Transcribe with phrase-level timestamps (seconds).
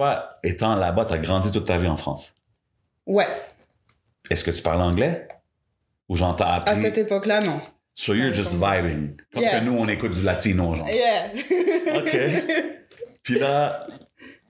[0.00, 2.34] Toi, étant là-bas, tu as grandi toute ta vie en France.
[3.04, 3.26] Ouais.
[4.30, 5.28] Est-ce que tu parles anglais?
[6.08, 6.70] Ou j'en t'ai appris?
[6.70, 7.60] À cette époque-là, non.
[7.94, 9.18] So you're just vibing.
[9.30, 9.60] Comme Yeah.
[9.60, 10.88] que nous, on écoute du latino, genre.
[10.88, 11.32] Yeah.
[11.98, 12.16] OK.
[13.22, 13.86] Puis là,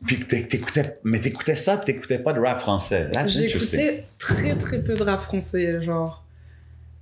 [0.07, 3.11] puis t'écoutais, mais t'écoutais ça, puis t'écoutais pas de rap français.
[3.27, 6.25] J'écoutais très très peu de rap français, genre.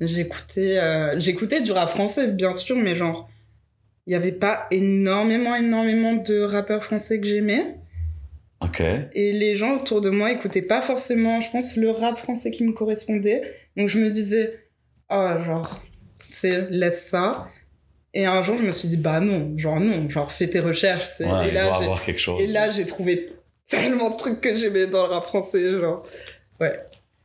[0.01, 3.29] J'écoutais euh, j'écoutais du rap français, bien sûr, mais genre,
[4.07, 7.78] il n'y avait pas énormément, énormément de rappeurs français que j'aimais.
[8.61, 8.81] OK.
[9.13, 12.65] Et les gens autour de moi écoutaient pas forcément, je pense, le rap français qui
[12.67, 13.43] me correspondait.
[13.77, 14.59] Donc je me disais,
[15.11, 15.81] oh, genre,
[16.27, 17.49] tu sais, laisse ça.
[18.15, 21.11] Et un jour, je me suis dit, bah non, genre non, genre fais tes recherches,
[21.11, 21.25] tu sais.
[21.27, 22.41] Ouais, et là, j'ai- avoir quelque chose.
[22.41, 23.33] et là, j'ai trouvé
[23.69, 26.03] tellement de trucs que j'aimais dans le rap français, genre.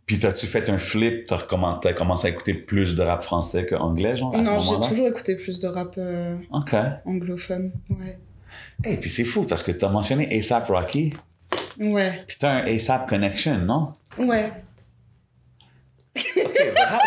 [0.05, 4.35] Puis t'as-tu fait un flip, t'as commencé à écouter plus de rap français qu'anglais, genre,
[4.35, 6.35] à ce non, j'ai toujours écouté plus de rap euh,
[7.05, 7.71] anglophone.
[7.89, 8.19] Ouais.
[8.85, 11.13] Et puis c'est fou, parce que t'as mentionné ASAP Rocky,
[11.79, 12.23] Ouais.
[12.27, 13.93] puis t'as un ASAP Connection, non?
[14.17, 14.51] Ouais.
[16.15, 16.81] OK, bah,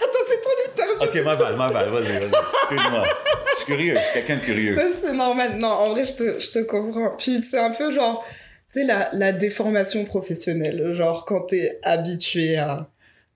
[0.00, 1.20] Attends, c'est ton interview.
[1.20, 2.30] OK, ma balle, ma balle, vas-y, vas-y.
[2.72, 3.04] Excuse-moi.
[3.52, 4.78] Je suis curieux, je suis quelqu'un de curieux.
[4.92, 5.56] C'est normal.
[5.58, 7.14] Non, en vrai, je te, je te comprends.
[7.16, 8.24] Puis c'est un peu genre,
[8.72, 10.92] tu sais, la, la déformation professionnelle.
[10.94, 12.88] Genre, quand t'es habitué à,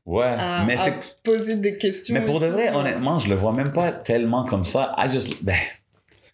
[0.07, 0.93] Ouais, à, mais c'est...
[1.23, 2.15] poser des questions.
[2.15, 4.95] Mais pour de vrai, honnêtement, je le vois même pas tellement comme ça.
[4.99, 5.43] I just...
[5.43, 5.55] Ben,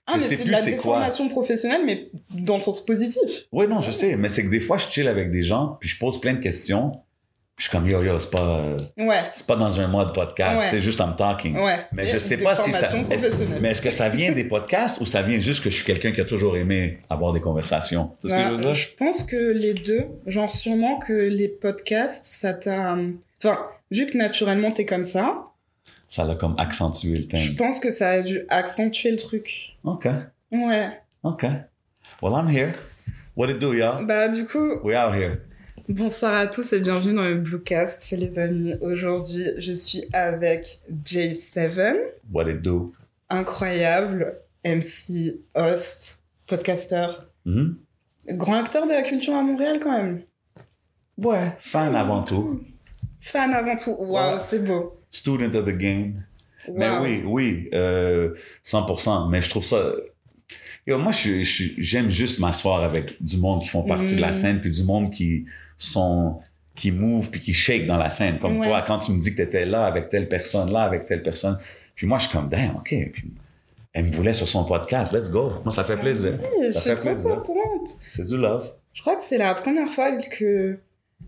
[0.07, 0.67] Ah, je mais c'est de la quoi.
[0.71, 3.47] déformation professionnelle, mais dans le sens positif.
[3.53, 5.89] Oui, non, je sais, mais c'est que des fois, je chill avec des gens, puis
[5.89, 6.91] je pose plein de questions,
[7.55, 9.21] puis je suis comme, yo, yo, c'est pas, euh, Ouais.
[9.33, 10.69] c'est pas dans un mode podcast, Ouais.
[10.71, 11.57] c'est juste I'm talking.
[11.59, 11.81] Ouais.
[11.93, 12.87] Mais je sais pas si ça.
[12.89, 13.59] professionnelle.
[13.61, 16.11] mais est-ce que ça vient des podcasts ou ça vient juste que je suis quelqu'un
[16.13, 18.11] qui a toujours aimé avoir des conversations?
[18.15, 18.75] C'est ce que Bah, je veux dire?
[18.75, 22.97] je pense que les deux, genre sûrement que les podcasts, ça t'a...
[23.45, 23.59] Enfin,
[23.93, 25.45] vu que naturellement t'es comme ça,
[26.09, 27.57] Ça l'a comme accentué le je thème.
[27.57, 29.70] pense que ça a dû accentuer le truc.
[29.85, 30.07] OK.
[30.53, 31.01] Ouais.
[31.23, 31.45] OK.
[32.23, 32.75] Well, I'm here.
[33.37, 34.05] What it do, y'all?
[34.05, 35.39] Bah du coup, We out here.
[35.89, 38.75] bonsoir à tous et bienvenue dans le Bluecast, les amis.
[38.81, 41.97] Aujourd'hui, je suis avec J7,
[42.33, 42.93] What it do?
[43.31, 47.07] incroyable MC, host, podcaster,
[47.47, 47.77] Mhm.
[48.33, 50.23] grand acteur de la culture à Montréal quand même.
[51.17, 51.53] Ouais.
[51.61, 52.61] Fan avant tout.
[53.21, 53.97] Fan avant tout.
[53.99, 54.41] Waouh, Ouais.
[54.41, 55.01] c'est beau.
[55.11, 56.25] Student of the game.
[56.77, 59.29] Mais oui, oui, euh, 100%.
[59.31, 59.93] Mais je trouve ça.
[60.87, 64.17] Yo, moi, je suis- je suis- j'aime juste m'asseoir avec du monde qui font partie
[64.17, 64.33] de la Mm.
[64.33, 65.45] scène, puis du monde qui
[65.79, 66.39] sont
[66.77, 68.39] qui move puis qui shake dans la scène.
[68.39, 68.67] Comme Ouais.
[68.67, 71.23] toi, quand tu me dis que tu étais là avec telle personne, là avec telle
[71.23, 71.59] personne.
[71.95, 72.95] Puis moi, je suis comme, damn, OK.
[73.13, 73.25] Puis
[73.93, 75.13] elle me voulait sur son podcast.
[75.13, 75.53] Let's go.
[75.63, 76.39] Moi, ça fait plaisir.
[76.41, 77.31] Oui, je Ça suis fait trop plaisir.
[77.43, 77.91] contente.
[78.09, 78.73] C'est du love.
[78.95, 80.79] Je crois que c'est la première fois que...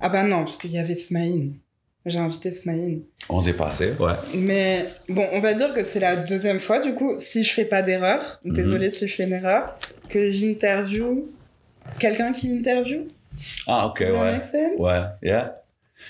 [0.01, 1.53] Ah bah non, parce qu'il y avait Smaïn.
[2.05, 3.01] J'ai invité Smaïn.
[3.29, 3.93] On s'est passé.
[4.01, 4.13] Ouais.
[4.35, 7.65] Mais bon, on va dire que c'est la deuxième fois, du coup, si je fais
[7.65, 8.53] pas d'erreur, Mhm.
[8.55, 9.77] désolé si je fais une erreur,
[10.09, 11.29] que j'interview
[11.99, 13.07] quelqu'un qui interview?
[13.67, 14.33] Ah, OK, Does that ouais.
[14.33, 14.79] make sense?
[14.79, 15.59] Ouais, yeah.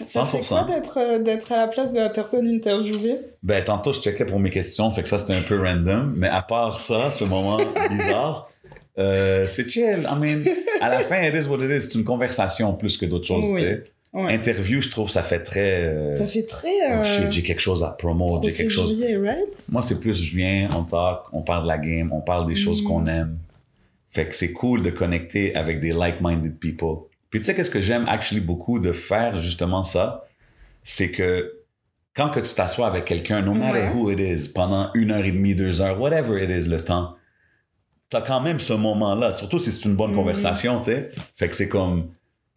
[0.06, 0.64] Ça fait 100%.
[0.64, 3.18] quoi d'être, euh, d'être à la place de la personne interviewée?
[3.42, 6.14] Ben, tantôt, je checkais pour mes questions, fait que ça, c'était un peu random.
[6.16, 7.58] Mais à part ça, ce moment
[7.90, 8.50] bizarre,
[8.98, 10.08] euh, c'est chill.
[10.10, 10.38] I mean,
[10.80, 11.82] à la fin, it is what it is.
[11.90, 13.60] C'est une conversation plus que d'autres choses, Oui.
[13.60, 13.84] tu sais.
[14.12, 14.34] Ouais.
[14.34, 15.84] Interview, je trouve, ça fait très...
[15.86, 16.68] euh, Ça fait très...
[16.90, 18.92] oh Euh, shit, j'ai quelque chose à promouvoir, j'ai quelque chose...
[19.00, 19.68] right?
[19.70, 22.54] Moi, c'est plus, je viens, on talk, on parle de la game, on parle des
[22.54, 22.86] choses Mm.
[22.86, 23.38] qu'on aime.
[24.10, 27.06] Fait que c'est cool de connecter avec des like-minded people.
[27.30, 30.26] Puis tu sais, qu'est-ce que j'aime actually beaucoup de faire justement ça?
[30.82, 31.50] C'est que
[32.14, 33.88] quand que tu t'assois avec quelqu'un, no matter Ouais.
[33.94, 37.14] who it is, pendant une heure et demie, deux heures, whatever it is, le temps,
[38.10, 40.16] t'as quand même ce moment-là, surtout si c'est une bonne Mhm.
[40.16, 41.08] conversation, tu sais.
[41.36, 42.10] Fait que c'est comme,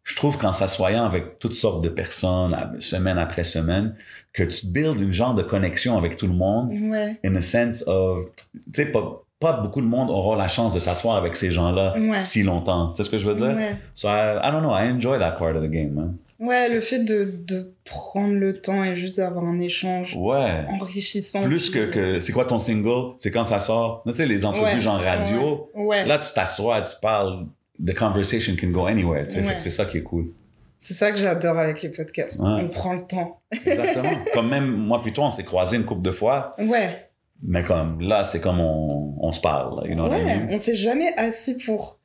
[0.06, 3.96] je trouve qu'en s'assoyant avec toutes sortes de personnes, semaine après semaine,
[4.34, 7.18] que tu builds une genre de connexion avec tout le monde, Ouais.
[7.26, 10.80] in a sense of, tu sais, pas, pas beaucoup de monde aura la chance de
[10.80, 12.20] s'asseoir avec ces gens-là Ouais.
[12.20, 12.90] si longtemps.
[12.94, 13.56] Tu sais ce que je veux dire?
[13.56, 13.76] Ouais.
[13.96, 16.16] So I, I don't know, I enjoy that part of the game, man.
[16.40, 20.66] Ouais, le fait de, de prendre le temps et juste d'avoir un échange Ouais.
[20.70, 21.44] enrichissant.
[21.44, 23.14] Plus que, que c'est quoi ton single?
[23.18, 24.04] C'est quand ça sort?
[24.06, 26.06] Tu sais, les entrevues genre radio, Ouais.
[26.06, 27.46] là, tu t'assois, tu parles,
[27.84, 29.46] the conversation can go anywhere, tu sais.
[29.48, 29.56] Ouais.
[29.60, 30.32] c'est ça qui est cool.
[30.80, 32.40] C'est ça que j'adore avec les podcasts.
[32.40, 32.60] Ouais.
[32.64, 33.42] On prend le temps.
[33.52, 34.10] Exactement.
[34.34, 37.10] comme même moi toi, on s'est croisés une couple de fois, Ouais.
[37.42, 40.38] mais comme là, c'est comme on, on se parle, you know what I ouais.
[40.40, 40.48] mean?
[40.52, 42.00] On s'est jamais assis pour.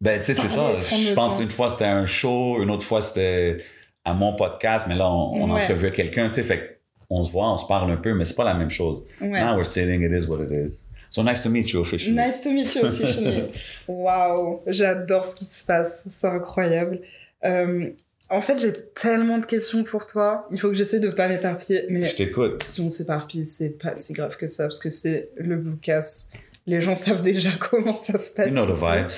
[0.00, 0.62] Ben, tu sais, c'est ça.
[0.80, 1.42] Je pense temps.
[1.42, 3.58] une fois, c'était un show, une autre fois, c'était
[4.04, 5.62] à mon podcast, mais là, on, on Ouais.
[5.64, 6.80] entrevue quelqu'un, tu sais, fait
[7.10, 9.02] on se voit, on se parle un peu, mais c'est pas la même chose.
[9.20, 9.28] Ouais.
[9.40, 10.80] Now we're sitting, it is what it is.
[11.10, 12.14] So nice to meet you officially.
[12.14, 13.44] Nice to meet you officially.
[13.88, 16.06] Waouh, j'adore ce qui se passe.
[16.12, 17.00] C'est incroyable.
[17.44, 17.90] Euh,
[18.30, 20.46] en fait, j'ai tellement de questions pour toi.
[20.50, 21.84] Il faut que j'essaie de pas m'éparpiller.
[21.88, 22.62] Mais Je t'écoute.
[22.66, 26.34] si on s'éparpille, c'est pas si grave que ça parce que c'est le Bluecast.
[26.66, 28.48] Les gens savent déjà comment ça se passe.
[28.48, 29.10] You know the vibes.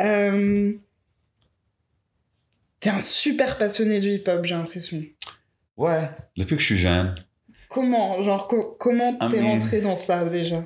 [0.00, 0.72] Euh,
[2.80, 5.02] T'es un super passionné du hip-hop, j'ai l'impression.
[5.76, 7.14] Ouais, depuis que je suis jeune.
[7.68, 10.64] Comment Genre, co- comment t'es rentré dans ça déjà?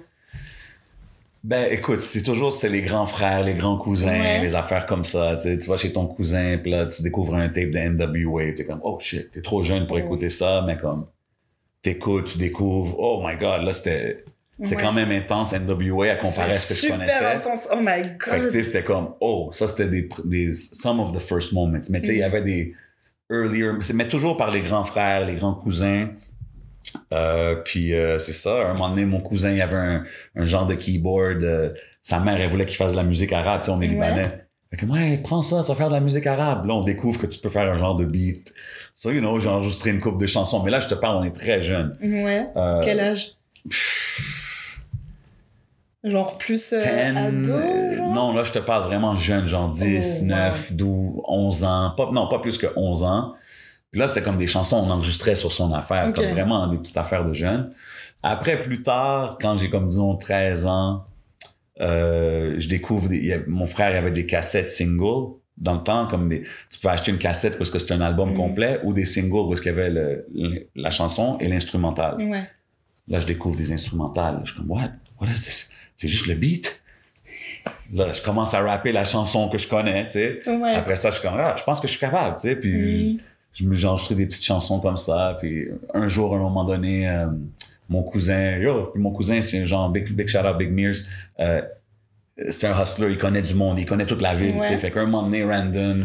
[1.44, 4.40] Ben écoute, c'est toujours c'était les grands frères, les grands cousins, Ouais.
[4.40, 5.36] les affaires comme ça.
[5.36, 8.52] Tu sais, tu vas chez ton cousin, puis là tu découvres un tape de NWA,
[8.56, 10.04] t'es comme oh shit, t'es trop jeune pour Ouais.
[10.04, 11.06] écouter ça, mais comme
[11.82, 14.24] t'écoutes, tu découvres, oh my god, là c'était
[14.62, 14.82] c'est Ouais.
[14.82, 17.12] quand même intense NWA à comparer à ce que je connaissais.
[17.14, 17.68] super intense.
[17.72, 18.50] Oh my Fait que tu god.
[18.50, 21.80] sais, c'était comme, oh, ça c'était des, des, some of the first moments.
[21.90, 22.24] Mais tu sais, il y Mhm.
[22.26, 22.74] avait des
[23.32, 26.10] earlier, mais toujours par les grands frères, les grands cousins.
[27.12, 30.04] Euh, puis euh, c'est ça, un moment donné, mon cousin, il avait un,
[30.36, 31.42] un genre de keyboard.
[31.44, 31.70] euh,
[32.00, 33.92] sa mère, elle voulait qu'il fasse de la musique arabe, tu sais, on est Ouais.
[33.94, 34.44] libanais.
[34.70, 36.64] Fait que, ouais, prends ça, tu vas faire de la musique arabe.
[36.66, 38.52] Là, on découvre que tu peux faire un genre de beat.
[38.94, 40.62] So, you know, j'ai enregistré une couple de chansons.
[40.62, 41.96] Mais là, je te parle, on est très jeunes.
[42.02, 42.46] Ouais.
[42.82, 43.32] Quel âge?
[46.04, 46.74] Genre plus 10,
[47.16, 48.12] ado genre?
[48.12, 51.94] non, là, je te parle vraiment jeune, genre 10, Oh, 9, 12, 11 ans.
[51.96, 53.34] Pas, non, pas plus que 11 ans.
[53.92, 56.96] Puis là, c'était comme des chansons, on enregistrait sur son affaire, comme vraiment des petites
[56.96, 57.70] affaires de jeunes.
[58.22, 61.04] Après, plus tard, quand j'ai comme, disons, 13 ans,
[61.80, 65.34] euh, je découvre, des, a- mon frère avait des cassettes singles.
[65.58, 68.30] Dans le temps, comme des, tu pouvais acheter une cassette parce que c'était un album
[68.30, 68.36] Mhm.
[68.36, 72.16] complet ou des singles parce qu'il y avait le- le- la chanson et l'instrumental.
[72.16, 72.48] Ouais.
[73.08, 74.40] Là, je découvre des instrumentales.
[74.44, 74.88] Je suis comme, what?
[75.20, 75.70] What is this?
[75.96, 76.82] C'est juste le beat?
[77.92, 80.40] Là, je commence à rapper la chanson que je connais, tu sais.
[80.48, 80.74] Ouais.
[80.74, 82.56] Après ça, je suis comme, ah, je pense que je suis capable, tu sais.
[82.56, 83.20] Puis, Mhm.
[83.52, 85.36] Je me j'ai enregistré des petites chansons comme ça.
[85.40, 87.26] Puis, un jour, à un moment donné, euh,
[87.88, 90.96] mon cousin, yo, puis mon cousin, c'est un genre, big, big shout out, Big Mears.
[91.40, 91.62] Euh,
[92.50, 94.62] c'est un hustler, il connaît du monde, il connaît toute la ville, Ouais.
[94.62, 94.78] tu sais.
[94.78, 96.04] Fait qu'un moment donné, random,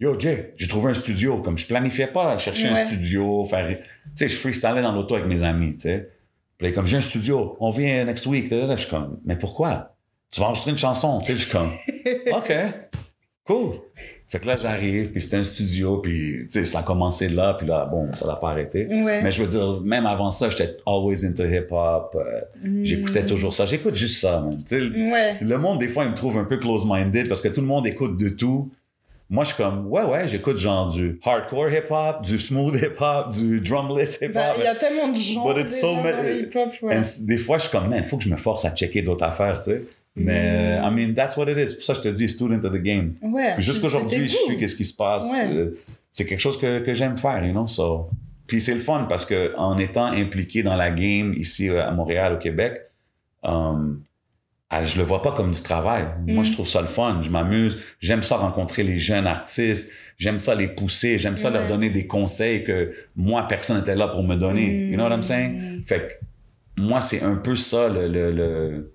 [0.00, 1.38] yo, Jay, j'ai trouvé un studio.
[1.40, 2.80] Comme je planifiais pas chercher Ouais.
[2.80, 3.76] un studio, faire, tu
[4.16, 6.10] sais, je freestylais dans l'auto avec mes amis, tu sais.
[6.58, 8.48] Puis comme j'ai un studio, on vient next week.
[8.50, 9.94] Je suis comme, mais pourquoi?
[10.30, 11.38] Tu vas enregistrer une chanson, tu sais.
[11.38, 11.68] Je suis comme,
[12.32, 12.52] OK,
[13.44, 13.74] cool.
[14.32, 17.52] Fait que là, j'arrive, puis c'était un studio, puis tu sais, ça a commencé là,
[17.52, 18.86] puis là, bon, ça l'a pas arrêté.
[18.86, 19.22] Ouais.
[19.22, 22.16] Mais je veux dire, même avant ça, j'étais always into hip-hop.
[22.18, 22.82] euh, Mhm.
[22.82, 23.66] J'écoutais toujours ça.
[23.66, 24.56] J'écoute juste ça, man.
[24.66, 25.36] Tu sais, Ouais.
[25.42, 27.86] le monde, des fois, il me trouve un peu close-minded parce que tout le monde
[27.86, 28.70] écoute de tout.
[29.28, 33.60] Moi, je suis comme, ouais, ouais, j'écoute genre du hardcore hip-hop, du smooth hip-hop, du
[33.60, 34.32] drumless hip-hop.
[34.34, 35.18] Bah, il y a tellement de
[35.68, 36.96] so le hip-hop, ouais.
[36.96, 39.02] And des fois, je suis comme, man, il faut que je me force à checker
[39.02, 39.82] d'autres affaires, tu sais.
[40.14, 40.84] Mais, Mm.
[40.84, 41.74] I mean, that's what it is.
[41.74, 43.14] Pour ça, je te dis, student of the game.
[43.22, 43.54] Ouais.
[43.54, 45.30] Puis jusqu'aujourd'hui, je suis qu'est-ce qui se passe.
[45.32, 45.54] Ouais.
[45.54, 45.78] Euh,
[46.10, 47.66] c'est quelque chose que, que j'aime faire, you know.
[47.66, 48.10] So.
[48.46, 51.90] Puis c'est le fun parce que en étant impliqué dans la game ici euh, à
[51.92, 52.82] Montréal, au Québec,
[53.42, 54.02] um,
[54.68, 56.04] ah, je le vois pas comme du travail.
[56.26, 56.44] Moi, Mm.
[56.44, 57.20] je trouve ça le fun.
[57.22, 57.78] Je m'amuse.
[58.00, 59.92] J'aime ça rencontrer les jeunes artistes.
[60.18, 61.18] J'aime ça les pousser.
[61.18, 64.88] J'aime ça leur donner des conseils que moi, personne n'était là pour me donner.
[64.90, 65.52] You know what I'm saying?
[65.78, 65.84] Mm.
[65.86, 68.91] Fait que moi, c'est un peu ça le, le, le,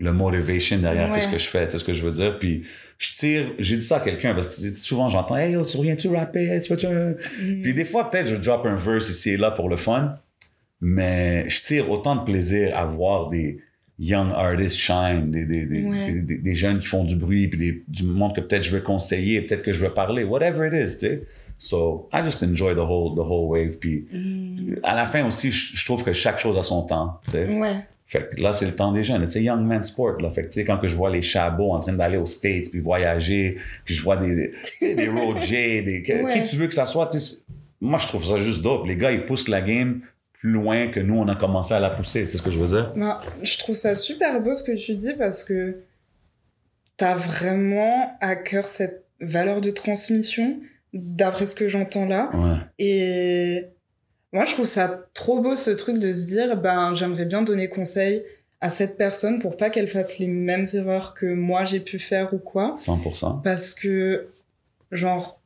[0.00, 1.20] le motivation derrière Ouais.
[1.20, 2.38] ce que je fais, tu sais ce que je veux dire?
[2.38, 2.64] Puis
[2.98, 6.08] je tire, j'ai dit ça à quelqu'un parce que souvent j'entends Hey, yo, tu reviens-tu
[6.08, 6.46] rapper?
[6.48, 7.10] Hey, tu fais-tu un...
[7.10, 7.62] Mm.
[7.62, 10.16] Puis des fois, peut-être je drop un verse ici et là pour le fun,
[10.80, 13.58] mais je tire autant de plaisir à voir des
[13.98, 16.22] young artists shine, des, des, des, Ouais.
[16.22, 19.62] des, jeunes qui font du bruit, puis du monde que peut-être je veux conseiller, peut-être
[19.62, 21.22] que je veux parler, whatever it is, tu sais.
[21.58, 23.76] So, I just enjoy the whole, the whole wave.
[23.78, 24.76] Puis Mm.
[24.82, 27.44] à la fin aussi, je, je trouve que chaque chose a son temps, tu sais.
[27.46, 27.76] Ouais.
[28.10, 29.22] Fait que là, c'est le temps des jeunes.
[29.22, 30.30] Tu sais, young man sport, là.
[30.30, 32.68] Fait que, tu sais, quand que je vois les chabots en train d'aller aux States
[32.70, 36.42] puis voyager, puis je vois des, des Road J, des, Ouais.
[36.42, 37.44] qui tu veux que ça soit, tu sais, c'est-
[37.80, 38.86] moi, je trouve ça juste dope.
[38.86, 40.00] Les gars, ils poussent la game
[40.32, 42.24] plus loin que nous, on a commencé à la pousser.
[42.24, 42.92] Tu sais ce que je veux dire?
[42.96, 45.76] Ben, je trouve ça super beau ce que tu dis parce que
[46.96, 50.58] t'as vraiment à cœur cette valeur de transmission,
[50.92, 52.30] d'après ce que j'entends là.
[52.34, 52.56] Ouais.
[52.78, 53.64] Et
[54.32, 57.68] moi, je trouve ça trop beau ce truc de se dire, ben, j'aimerais bien donner
[57.68, 58.24] conseil
[58.60, 62.32] à cette personne pour pas qu'elle fasse les mêmes erreurs que moi j'ai pu faire
[62.34, 62.76] ou quoi.
[62.78, 63.42] 100%.
[63.42, 64.28] Parce que,
[64.92, 65.40] genre,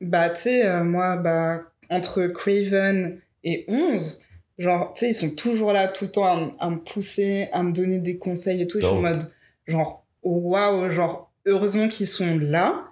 [0.00, 4.20] bah, tu sais, euh, moi, bah, entre Craven et 11,
[4.58, 7.72] genre, tu sais, ils sont toujours là tout le temps à, me pousser, à me
[7.72, 8.78] donner des conseils et tout.
[8.78, 9.22] Et je suis en mode,
[9.66, 12.84] genre, waouh, genre, heureusement qu'ils sont là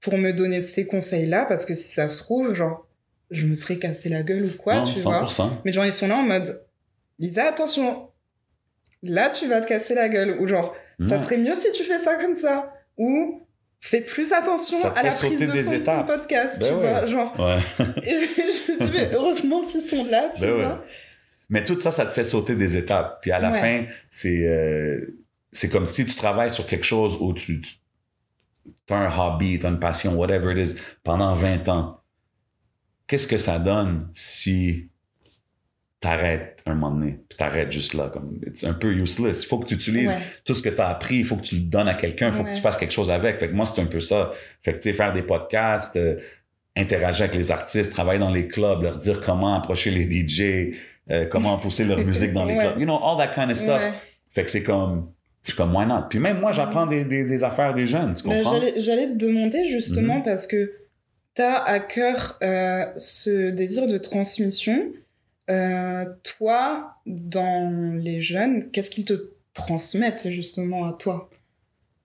[0.00, 2.86] pour me donner ces conseils-là, parce que si ça se trouve, genre,
[3.32, 5.24] je me serais cassé la gueule ou quoi, Non, tu vois.
[5.24, 5.50] 100%.
[5.64, 6.64] Mais genre, ils sont là en mode,
[7.18, 8.08] Lisa, attention,
[9.02, 10.36] là, tu vas te casser la gueule.
[10.40, 12.72] Ou genre, ça serait mieux si tu fais ça comme ça.
[12.98, 13.40] Ou
[13.80, 16.90] fais plus attention à la prise de son de ton podcast, Ben tu ouais.
[16.90, 17.06] vois.
[17.06, 17.58] Genre, Ouais.
[18.04, 20.62] et je, me dis, mais heureusement qu'ils sont là, tu Ben ouais.
[20.64, 20.84] vois.
[21.48, 23.18] Mais tout ça, ça te fait sauter des étapes.
[23.22, 23.60] Puis à la Ouais.
[23.60, 25.18] fin, c'est euh,
[25.50, 27.76] c'est comme si tu travailles sur quelque chose où tu, tu
[28.90, 31.98] as un hobby, tu as une passion, whatever it is, pendant 20 ans.
[33.12, 34.88] Qu'est-ce que ça donne si
[36.00, 38.08] t'arrêtes un moment donné, puis t'arrêtes juste là.
[38.10, 39.42] Comme, c'est un peu useless.
[39.44, 40.16] Il faut que tu utilises Ouais.
[40.46, 42.42] tout ce que t'as appris, il faut que tu le donnes à quelqu'un, il faut
[42.42, 43.38] que tu fasses quelque chose avec.
[43.38, 44.32] Fait que moi, c'est un peu ça.
[44.62, 46.16] Fait que, tu sais, faire des podcasts, euh,
[46.74, 50.74] interagir avec les artistes, travailler dans les clubs, leur dire comment approcher les DJ,
[51.10, 52.60] euh, comment pousser leur musique dans les Ouais.
[52.64, 52.78] clubs.
[52.80, 53.82] You know, all that kind of stuff.
[54.30, 55.10] Fait que c'est comme,
[55.42, 56.04] je suis comme, why not?
[56.08, 58.54] Puis même moi, j'apprends des, des, des affaires des jeunes, tu Bah, comprends?
[58.54, 60.22] J'allais j'allais te demander justement Mhm.
[60.24, 60.72] parce que
[61.34, 64.92] tu as à cœur euh, ce désir de transmission.
[65.50, 66.06] Euh,
[66.38, 71.30] toi, dans les jeunes, qu'est-ce qu'ils te transmettent justement à toi?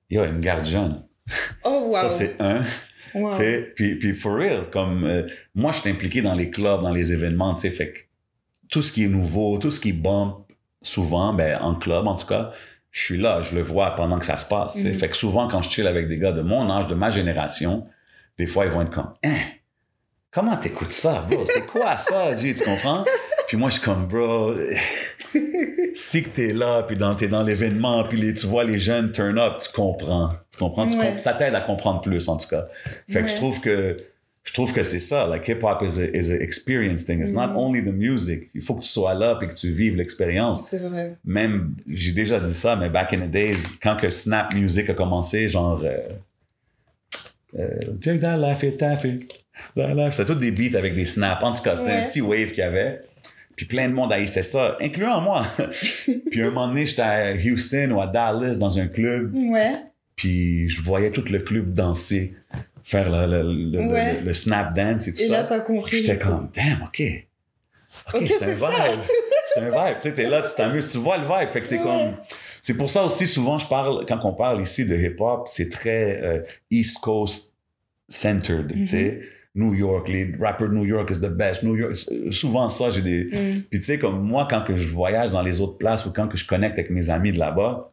[0.10, 1.04] Yo, ils me gardent jeune.
[1.64, 2.10] Oh, Ça, waouh!
[2.10, 2.66] c'est un.
[3.14, 3.32] Wow.
[3.76, 7.14] Puis, puis for real, comme euh, moi, je suis impliqué dans les clubs, dans les
[7.14, 8.00] événements, tu sais, fait que
[8.70, 10.36] tout ce qui est nouveau, tout ce qui bump,
[10.82, 12.52] souvent, ben, en club en tout cas,
[12.92, 14.76] je suis là, je le vois pendant que ça se passe.
[14.76, 14.90] sais.
[14.90, 14.96] Mhm.
[14.96, 17.88] Fait que souvent, quand je chill avec des gars de mon âge, de ma génération,
[18.38, 19.36] des fois, ils vont être comme, hein,
[20.32, 21.44] comment t'écoutes ça, bro?
[21.46, 22.36] C'est quoi ça?
[22.40, 23.04] Tu comprends?
[23.48, 24.54] Puis moi, je suis comme, bro,
[25.96, 29.12] si que t'es là, puis dans, t'es dans l'événement, puis les, tu vois les jeunes
[29.12, 30.32] turn up, tu comprends.
[30.52, 30.88] Tu comprends?
[30.88, 31.06] Tu Ouais.
[31.12, 32.68] comp- ça t'aide à comprendre plus, en tout cas.
[33.10, 33.98] Fait que je trouve que
[34.44, 35.28] je trouve que c'est ça.
[35.28, 37.20] Like hip hop is a, is a experience thing.
[37.22, 37.58] It's not Mhm.
[37.58, 38.50] only the music.
[38.56, 40.66] Il faut que tu sois là puis que tu vives l'expérience.
[40.66, 41.18] C'est vrai.
[41.26, 44.94] Même j'ai déjà dit ça, mais back in the days, quand que Snap Music a
[44.94, 45.98] commencé, genre euh,
[47.60, 47.68] euh,
[48.02, 48.38] Take that
[48.78, 49.28] taffy.
[49.76, 50.14] That laugh.
[50.14, 51.44] C'était tous des beats avec des snaps.
[51.44, 53.02] En tout cas, c'était un petit wave qu'il y avait.
[53.56, 55.46] Puis plein de monde haïssait ça, incluant moi.
[56.32, 59.74] puis un moment donné, j'étais à Houston ou à Dallas dans un club Ouais.
[60.16, 62.36] puis je voyais tout le club danser,
[62.84, 64.22] faire le, le, le, le- Ouais.
[64.22, 65.44] le snap dance et tout Et là, ça.
[65.46, 65.98] t'as compris.
[65.98, 67.02] J'étais comme, damn, OK.
[68.14, 68.70] OK, Ok, c'est un ça.
[68.70, 69.00] vibe.
[69.56, 69.98] c'est un vibe.
[70.02, 71.50] Tu sais, t'es là, tu t'amuses, tu vois le vibe.
[71.50, 71.84] Fait que c'est Ouais.
[71.84, 72.14] comme...
[72.62, 76.22] C'est pour ça aussi, souvent, je parle, quand on parle ici de hip-hop, c'est très
[76.24, 77.56] euh, East Coast
[78.10, 79.22] centered, tu sais.
[79.56, 81.64] New York, les rappers de New York is the best.
[81.64, 81.96] New York,
[82.32, 83.24] souvent ça, j'ai des...
[83.26, 83.64] Mm.
[83.70, 86.28] Puis tu sais, comme moi, quand que je voyage dans les autres places ou quand
[86.28, 87.92] que je connecte avec mes amis de là-bas,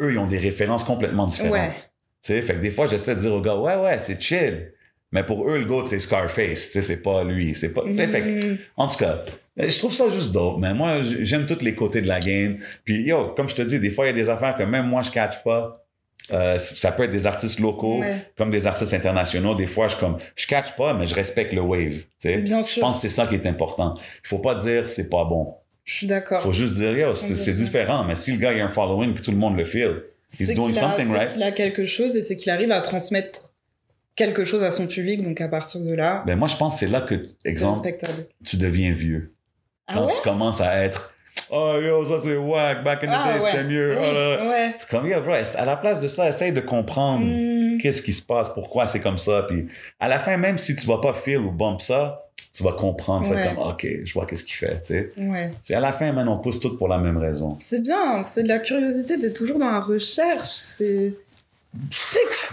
[0.00, 1.52] eux, ils ont des références complètement différentes.
[1.52, 1.72] Ouais.
[1.72, 4.72] Tu sais, fait que des fois, j'essaie de dire aux gars, ouais, ouais, c'est chill.
[5.16, 6.66] Mais pour eux, le GOAT, c'est Scarface.
[6.66, 7.54] Tu sais, c'est pas lui.
[7.54, 8.58] C'est pas, tu sais, fait Mm.
[8.76, 9.24] en tout cas,
[9.60, 12.58] euh, je trouve ça juste dope, mais moi, j'aime tous les côtés de la game.
[12.84, 14.86] Puis, yo, comme je te dis, des fois, il y a des affaires que même
[14.86, 15.82] moi, je catch pas.
[16.32, 18.26] Euh, ça peut être des artistes locaux, Ouais.
[18.36, 19.54] comme des artistes internationaux.
[19.54, 21.92] Des fois, je comme, je catch pas, mais je respecte le wave.
[21.92, 22.80] Tu sais, Bien je sûr.
[22.82, 23.94] pense que c'est ça qui est important.
[24.24, 25.54] Il faut pas dire c'est pas bon.
[25.84, 26.42] Je suis d'accord.
[26.42, 27.56] faut juste dire, yo, c'est c'est 100%.
[27.64, 28.04] différent.
[28.04, 30.52] Mais si le gars il a un following puis tout le monde le feel, C'est
[30.54, 31.32] doing qu'il a, something c'est right?
[31.32, 33.52] qu'il a quelque chose et c'est qu'il arrive à transmettre
[34.16, 35.22] quelque chose à son public.
[35.22, 37.88] Donc à partir de là, ben moi, je pense que c'est là que, exemple,
[38.44, 39.32] tu deviens vieux.
[39.86, 40.12] Ah Quand ouais?
[40.16, 41.14] tu commences à être,
[41.50, 43.50] oh yo, ça c'est whack, back in the Ah day, ouais.
[43.52, 43.90] c'était mieux.
[43.92, 44.48] Oui, oh là là.
[44.48, 44.74] ouais.
[44.78, 47.78] C'est comme, yo, bro, à la place de ça, essaye de comprendre Mm.
[47.78, 49.44] qu'est-ce qui se passe, pourquoi c'est comme ça.
[49.48, 49.68] Puis
[50.00, 53.24] à la fin, même si tu vas pas feel ou bump ça, tu vas comprendre.
[53.26, 53.46] Tu vas Ouais.
[53.48, 54.80] être comme, OK, je vois qu'est-ce qu'il fait.
[54.80, 55.12] Tu sais.
[55.18, 55.50] Ouais.
[55.74, 57.58] À la fin, man, on pousse tout pour la même raison.
[57.60, 60.46] C'est bien, c'est de la curiosité, t'es toujours dans la recherche.
[60.48, 61.12] C'est.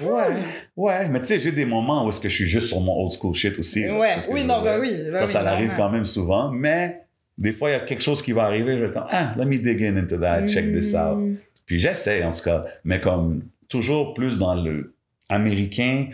[0.01, 0.33] Ouais,
[0.75, 1.07] ouais.
[1.09, 3.11] Mais tu sais, j'ai des moments où est-ce que je suis juste sur mon old
[3.11, 3.89] school shit aussi.
[3.89, 4.97] Ouais, C'est oui, non, bah oui.
[5.11, 6.49] bah ça, oui, ça arrive quand même souvent.
[6.51, 7.01] Mais
[7.37, 8.77] des fois, il y a quelque chose qui va arriver.
[8.77, 11.17] Je vais comme, ah, let me dig in into that, check this out.
[11.17, 11.35] Mm.
[11.65, 14.93] Puis j'essaie, en tout cas, mais comme toujours plus dans le
[15.29, 16.07] américain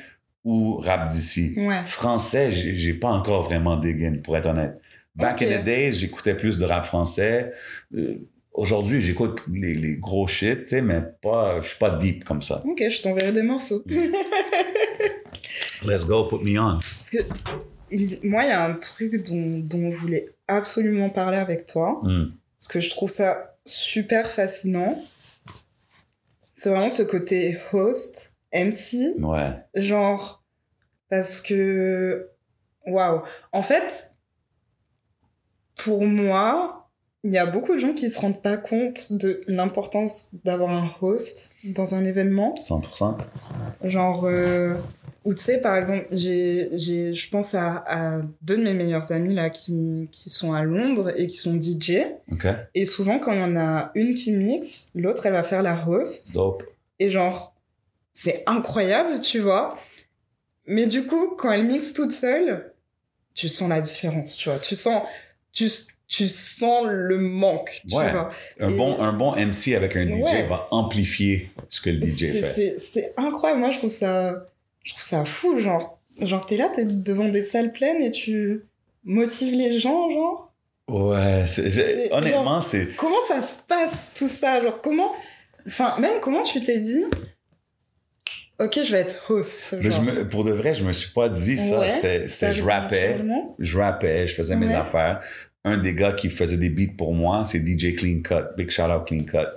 [0.46, 1.54] ou rap d'ici.
[1.58, 1.82] Ouais.
[1.86, 4.80] Français, j'ai pas encore vraiment dig in, pour être honnête.
[5.16, 7.52] Back in the days, j'écoutais plus de rap français.
[7.94, 8.16] Euh,
[8.54, 12.42] Aujourd'hui, j'écoute les, les gros shit, tu sais, mais pas, je suis pas deep comme
[12.42, 12.62] ça.
[12.66, 13.84] Ok, je t'enverrai des morceaux.
[15.86, 16.74] Let's go, put me on.
[16.74, 17.20] Parce que
[17.92, 22.02] il- moi, il y a un truc dont, dont je voulais absolument parler avec toi.
[22.04, 22.32] Hmm.
[22.58, 25.02] Parce que je trouve ça super fascinant.
[26.56, 29.14] C'est vraiment ce côté host, MC.
[29.20, 29.54] Ouais.
[29.76, 30.44] Genre,
[31.10, 32.30] parce que.
[32.86, 33.22] Waouh!
[33.54, 34.12] En fait,
[35.78, 36.89] pour moi,
[37.24, 40.90] il y a beaucoup de gens qui se rendent pas compte de l'importance d'avoir un
[41.02, 42.56] host dans un événement.
[42.56, 43.18] 100%.
[43.84, 44.76] Genre, euh,
[45.26, 49.12] ou tu sais, par exemple, j'ai, j'ai, je pense à, à deux de mes meilleurs
[49.12, 51.98] amis là qui, qui sont à Londres et qui sont DJ.
[52.74, 55.88] Et souvent, quand il y en a une qui mixe, l'autre, elle va faire la
[55.88, 56.34] host.
[56.34, 56.64] Dope.
[57.00, 57.54] Et genre,
[58.14, 59.78] c'est incroyable, tu vois.
[60.68, 62.74] Mais du coup, quand elle mixe toute seule,
[63.34, 64.60] tu sens la différence, tu vois.
[64.60, 65.04] Tu sens,
[65.52, 65.70] tu,
[66.10, 68.12] tu sens le manque, tu Ouais.
[68.12, 68.32] vois.
[68.60, 70.44] Un, Et- bon, un bon MC avec un DJ Ouais.
[70.48, 72.42] va amplifier ce que le DJ fait.
[72.42, 73.62] C'est c'est incroyable.
[73.62, 74.48] Moi, je trouve ça,
[74.84, 75.58] je trouve ça fou.
[75.60, 78.64] Genre, genre t'es là, t'es devant des salles pleines et tu
[79.06, 80.52] motives les gens, genre?
[80.90, 81.46] Ouais,
[82.12, 82.96] honnêtement, c'est.
[82.98, 84.60] Comment ça se passe, tout ça?
[84.64, 85.12] Genre, comment...
[85.68, 87.04] Enfin, même comment tu t'es dit...
[88.60, 89.78] Ok, je vais être host.
[89.80, 90.02] Je genre.
[90.04, 91.80] me- pour de vrai, je me suis pas dit ça.
[91.80, 91.88] Ouais,
[92.28, 93.16] C'était, je rappais,
[93.60, 95.22] je rappais, je faisais mes affaires.
[95.66, 98.56] Un des gars qui faisait des beats pour moi, c'est DJ Clean Cut.
[98.58, 99.48] Big shout out Clean Cut.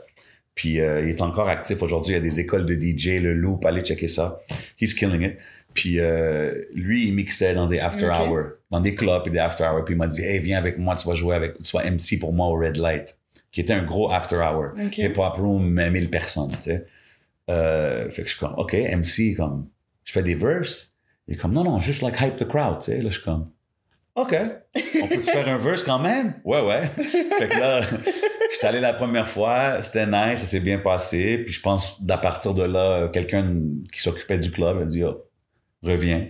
[0.54, 2.12] Puis euh, il est encore actif aujourd'hui.
[2.12, 4.40] Il y a des écoles de DJ, le Loop, allez checker ça.
[4.80, 5.38] He's killing it.
[5.74, 9.64] Puis euh, lui, il mixait dans des after hours, dans des clubs et des after
[9.64, 9.84] hours.
[9.84, 12.18] Puis il m'a dit, hey, viens avec moi, tu vas jouer avec, tu vas MC
[12.20, 13.16] pour moi au Red Light,
[13.50, 14.72] qui était un gros after hour.
[14.84, 14.98] Ok.
[14.98, 16.86] Hip Hop Room, 1000 personnes, tu sais.
[17.50, 19.68] Euh, fait que je suis comme, OK, MC, comme,
[20.04, 20.94] je fais des verses.
[21.26, 22.98] Il est comme, non, non, juste like hype the crowd, tu sais.
[22.98, 23.48] Là, je suis comme,
[24.14, 24.36] OK,
[25.02, 26.34] on peut faire un verse quand même?
[26.44, 26.86] Ouais, ouais.
[26.86, 31.38] fait que là, je suis allé la première fois, c'était nice, ça s'est bien passé.
[31.38, 33.56] Puis je pense, d'à partir de là, quelqu'un
[33.90, 35.24] qui s'occupait du club a dit, oh,
[35.82, 36.28] reviens.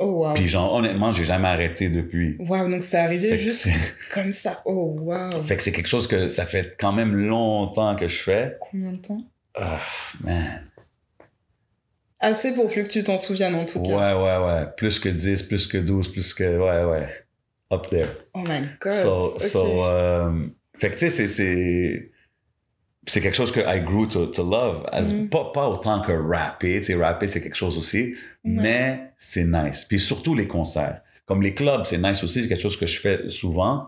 [0.00, 0.34] Oh, wow.
[0.34, 2.36] Puis genre, honnêtement, j'ai jamais arrêté depuis.
[2.38, 3.68] Wow, donc c'est arrivé Fait juste
[4.14, 4.62] comme ça.
[4.64, 5.42] Oh, wow.
[5.42, 8.56] fait que c'est quelque chose que ça fait quand même longtemps que je fais.
[8.70, 9.18] Combien de temps?
[9.54, 9.80] Ah,
[10.22, 10.67] man.
[12.20, 13.90] Assez pour plus que tu t'en souviennes en tout cas.
[13.90, 14.66] Ouais, ouais, ouais.
[14.76, 16.44] Plus que 10, plus que 12, plus que.
[16.58, 17.08] Ouais, ouais.
[17.72, 18.08] Up there.
[18.34, 18.92] Oh my god.
[18.92, 19.40] So, Ok.
[19.40, 20.46] so, euh,
[20.76, 22.10] fait que tu sais, c'est- c'est.
[23.06, 24.84] C'est quelque chose que I grew to, to love.
[24.92, 25.28] As, Mhm.
[25.30, 26.78] pas, pas autant que rapper.
[26.80, 28.14] Tu sais, rapper, c'est quelque chose aussi.
[28.44, 29.84] Mais c'est nice.
[29.88, 31.00] Puis surtout les concerts.
[31.24, 32.42] Comme les clubs, c'est nice aussi.
[32.42, 33.86] C'est quelque chose que je fais souvent.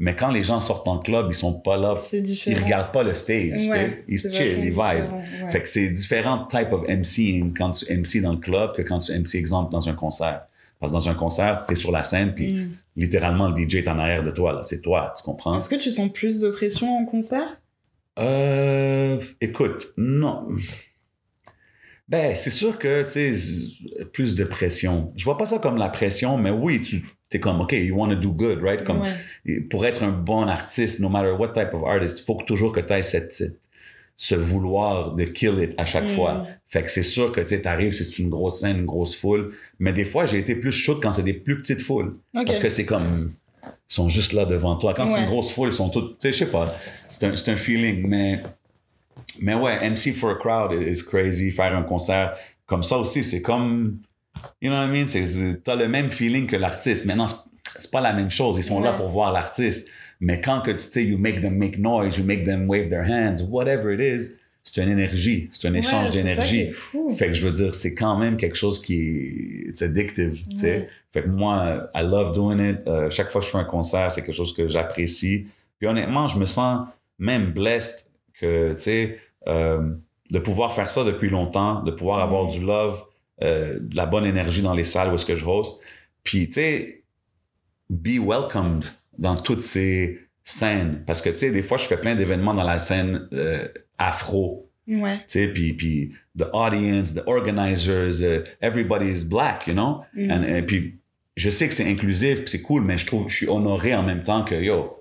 [0.00, 1.94] Mais quand les gens sortent en club, ils sont pas là.
[1.98, 3.50] c'est Ils regardent pas le stage.
[3.52, 3.68] tu sais.
[3.70, 5.08] Ouais, Ils se chill, ils ouais.
[5.50, 9.00] Fait que c'est différents types of MCing quand tu MC dans le club que quand
[9.00, 10.42] tu MC, exemple, dans un concert.
[10.78, 12.70] Parce que dans un concert, tu es sur la scène, puis Mm.
[12.96, 14.52] littéralement, le DJ est en arrière de toi.
[14.52, 14.62] là.
[14.62, 15.56] C'est toi, tu comprends?
[15.58, 17.60] Est-ce que tu sens plus de pression en concert?
[18.20, 20.46] Euh, écoute, non.
[22.08, 25.12] Ben, c'est sûr que, tu sais, plus de pression.
[25.16, 28.08] Je vois pas ça comme la pression, mais oui, tu es comme, OK, you want
[28.08, 28.82] to do good, right?
[28.82, 29.60] Comme, Ouais.
[29.68, 32.72] pour être un bon artiste, no matter what type of artist, il faut que toujours
[32.72, 33.60] que tu aies cette, cette-
[34.16, 36.14] ce vouloir de kill it à chaque Mm.
[36.16, 36.46] fois.
[36.66, 39.52] Fait que c'est sûr que tu arrives, c'est une grosse scène, une grosse foule.
[39.78, 42.16] Mais des fois, j'ai été plus chaud quand c'est des plus petites foules.
[42.34, 42.46] Ok.
[42.46, 43.30] Parce que c'est comme.
[43.64, 44.92] Ils sont juste là devant toi.
[44.94, 46.00] Quand c'est une grosse foule, ils sont tous.
[46.00, 46.74] Tu sais, je sais pas.
[47.10, 48.06] C'est un, c'est un feeling.
[48.08, 48.42] Mais,
[49.40, 51.50] mais ouais, MC for a crowd is crazy.
[51.50, 52.34] Faire un concert
[52.66, 53.98] comme ça aussi, c'est comme.
[54.62, 55.06] You know what I mean?
[55.08, 57.06] C'est- T'as le même feeling que l'artiste.
[57.06, 58.56] Maintenant, c'est- pas la même chose.
[58.58, 59.88] Ils sont là pour voir l'artiste.
[60.20, 63.04] Mais quand que tu sais, you make them make noise, you make them wave their
[63.08, 65.48] hands, whatever it is, c'est une énergie.
[65.52, 66.70] C'est un échange Ouais, d'énergie.
[67.16, 70.66] Fait que je veux dire, c'est quand même quelque chose qui est it's addictive, sais.
[70.70, 70.88] Ouais.
[71.12, 72.78] Fait que moi, I love doing it.
[72.86, 75.46] Euh, chaque fois que je fais un concert, c'est quelque chose que j'apprécie.
[75.78, 76.86] Puis honnêtement, je me sens
[77.18, 78.07] même blessed
[78.40, 79.94] que, tu sais, euh,
[80.30, 82.48] de pouvoir faire ça depuis longtemps, de pouvoir avoir Mm.
[82.48, 83.02] du love,
[83.42, 85.82] euh, de la bonne énergie dans les salles où est-ce que je host.
[86.24, 87.04] Puis, tu sais,
[87.90, 88.84] be welcomed
[89.18, 91.02] dans toutes ces scènes.
[91.06, 93.66] Parce que, tu sais, des fois, je fais plein d'événements dans la scène euh,
[93.98, 95.18] afro Ouais.
[95.18, 100.00] tu sais, puis, puis the audience, the organizers, uh, everybody is black, you know?
[100.14, 100.30] Mm.
[100.30, 100.98] And, et puis,
[101.36, 104.22] je sais que c'est inclusif, c'est cool, mais je trouve, je suis honoré en même
[104.22, 104.97] temps que, yo,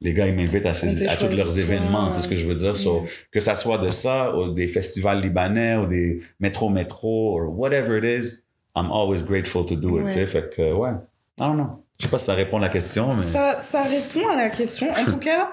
[0.00, 2.46] les gars, ils m'invitent à, ces, à tous leurs événements, tu sais ce que je
[2.46, 2.76] veux dire?
[2.76, 7.98] So, que ça soit de ça, ou des festivals libanais, ou des métro-métro, or whatever
[7.98, 8.42] it is,
[8.76, 10.08] I'm always grateful to do it, Ouais.
[10.10, 10.90] tu sais, fait que, ouais.
[11.38, 11.84] I don't know.
[11.98, 13.22] Je sais pas si ça répond à la question, mais...
[13.22, 14.90] Ça, ça répond à la question.
[14.90, 15.52] En tout cas,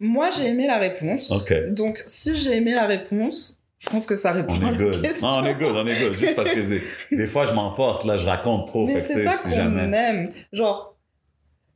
[0.00, 1.30] moi, j'ai aimé la réponse.
[1.70, 4.78] Donc, si j'ai aimé la réponse, je pense que ça répond On à est la
[4.78, 5.02] good.
[5.02, 5.28] question.
[5.28, 6.14] Non, on est good, on est good.
[6.14, 6.82] Juste parce que des,
[7.16, 8.86] des fois, je m'emporte, là, je raconte trop.
[8.86, 9.94] Mais c'est ça si qu'on jamais...
[9.96, 10.32] aime.
[10.54, 10.96] Genre,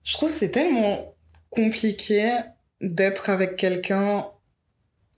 [0.03, 1.12] je trouve que c'est tellement
[1.53, 2.39] compliqué
[2.81, 4.27] d'être avec quelqu'un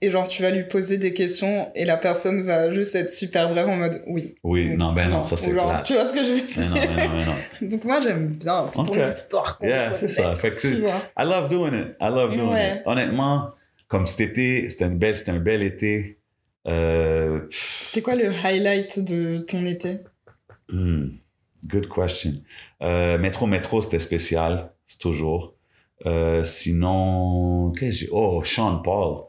[0.01, 3.49] et genre tu vas lui poser des questions et la personne va juste être super
[3.49, 4.35] brève en mode oui.
[4.43, 5.85] Oui, non, ben non, ça c'est plate.
[5.85, 7.35] Tu vois ce que je veux Mais dire non, mais non, mais non.
[7.69, 8.85] Donc moi j'aime bien, c'est Ok.
[8.87, 9.57] ton histoire.
[9.63, 10.35] Yeah, c'est ça.
[10.35, 10.67] Fait que tu.
[11.17, 11.95] I love doing it.
[12.01, 12.75] I love doing Ouais.
[12.77, 12.81] it.
[12.85, 13.51] Honnêtement,
[13.87, 16.19] comme cet été, c'était une belle, c'était un bel été.
[16.67, 19.99] Euh, C'était quoi le highlight de ton été?
[20.69, 21.07] Hmm,
[21.67, 22.33] good question.
[22.81, 25.54] Euh, métro, métro, c'était spécial, toujours.
[26.05, 28.09] Euh, sinon, qu'est-ce que j'ai?
[28.11, 29.23] Oh, Sean Paul.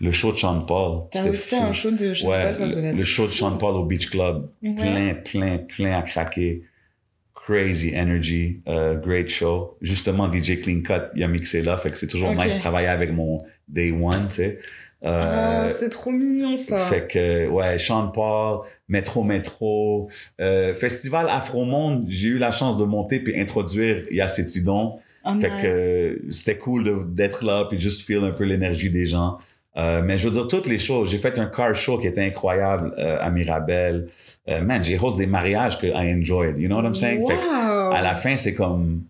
[0.00, 1.00] Le show de Sean Paul.
[1.10, 1.56] T'as fou.
[1.56, 4.10] un show de sais Ouais, pas, ça le, le show de Sean Paul au Beach
[4.10, 4.48] Club.
[4.62, 4.74] Ouais.
[4.74, 6.62] Plein, plein, plein à craquer.
[7.34, 8.60] Crazy energy.
[8.68, 9.76] euh, great show.
[9.80, 11.76] Justement, DJ Clean Cut, il a mixé là.
[11.78, 14.58] Fait que c'est toujours nice de travailler avec mon Day One, tu sais.
[15.04, 16.78] Euh, Oh, c'est trop mignon ça.
[16.78, 20.08] fait que, ouais, Sean Paul, Métro Métro,
[20.40, 24.98] euh, Festival Afro Monde, j'ai eu la chance de monter puis introduire Yacetidon.
[25.28, 25.62] Ah, Fait nice.
[25.62, 29.38] que euh, c'était cool d'être là puis juste feel un peu l'énergie des gens.
[29.76, 31.10] Euh, mais je veux dire, toutes les choses.
[31.10, 34.08] J'ai fait un car show qui était incroyable euh, à Mirabel.
[34.48, 36.58] Euh, man, j'ai host des mariages que I enjoyed.
[36.58, 37.26] You know what I'm saying?
[37.28, 37.46] Fait que
[37.88, 37.92] Wow.
[37.94, 39.02] à la fin, c'est comme.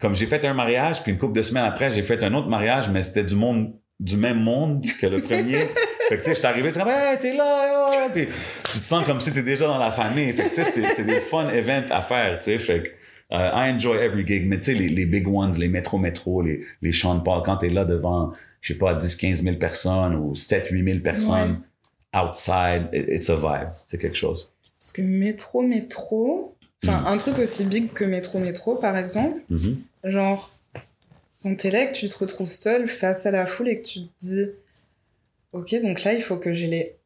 [0.00, 2.48] Comme j'ai fait un mariage, puis une couple de semaines après, j'ai fait un autre
[2.48, 5.56] mariage, mais c'était du monde, du même monde que le premier.
[6.08, 8.06] fait que tu sais, je suis arrivé, c'est comme, hey, t'es là.
[8.14, 8.26] Puis
[8.64, 10.32] tu te sens comme si t'es déjà dans la famille.
[10.32, 12.58] Fait que tu sais, c'est, c'est des fun events à faire, tu sais.
[12.58, 12.88] Fait que
[13.32, 16.42] Uh, I enjoy every gig, mais tu sais, les, les big ones, les métro métro,
[16.42, 20.16] les, les Sean Paul, quand t'es là devant, je sais pas, 10, 15 000 personnes
[20.16, 21.60] ou 7, 8 000 personnes,
[22.14, 23.68] outside, it- it's a vibe.
[23.86, 24.50] C'est quelque chose.
[24.80, 26.56] Parce que métro, métro.
[26.82, 27.06] Enfin, Mm.
[27.06, 29.40] un truc aussi big que métro, métro, par exemple.
[29.50, 29.78] Mhm.
[30.04, 30.50] Genre,
[31.42, 33.86] quand t'es là et que tu te retrouves seul face à la foule et que
[33.86, 34.46] tu te dis,
[35.52, 36.96] ok, donc là, il faut que j'ai les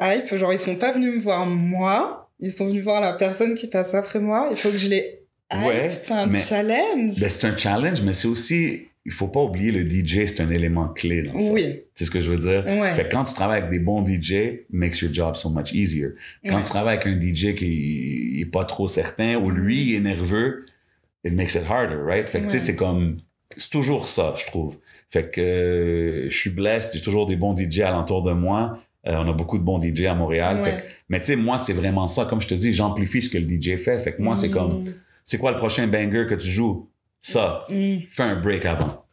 [0.00, 0.34] hype.
[0.34, 3.68] Genre, ils sont pas venus me voir moi, ils sont venus voir la personne qui
[3.68, 4.48] passe après moi.
[4.50, 5.20] Il faut que je les.
[5.60, 7.20] Ouais, c'est un mais- challenge.
[7.20, 10.48] Ben, c'est un challenge, mais c'est aussi, il faut pas oublier le DJ, c'est un
[10.48, 11.52] élément clé dans ça.
[11.52, 12.64] oui, C'est ce que je veux dire?
[12.66, 12.94] ouais.
[12.94, 16.08] Fait que quand tu travailles avec des bons DJ, makes your job so much easier.
[16.48, 16.62] Quand ouais.
[16.62, 20.66] tu travailles avec un DJ qui est pas trop certain ou lui il est nerveux,
[21.24, 22.28] it makes it harder, right?
[22.28, 23.16] Fait que tu sais, c'est comme,
[23.56, 24.76] c'est toujours ça, je trouve.
[25.10, 28.78] Fait que euh, je suis blessed, j'ai toujours des bons DJ alentour de moi.
[29.06, 30.60] Euh, on a beaucoup de bons DJ à Montréal.
[30.62, 30.84] Fait que- Ouais.
[31.08, 32.24] mais tu sais, moi, c'est vraiment ça.
[32.24, 33.98] Comme je te dis, j'amplifie ce que le DJ fait.
[33.98, 34.52] Fait que moi, c'est Mm.
[34.52, 34.84] comme,
[35.24, 36.88] c'est quoi le prochain banger que tu joues?
[37.20, 37.64] Ça.
[37.68, 37.98] Mm.
[38.08, 39.04] Fais un break avant.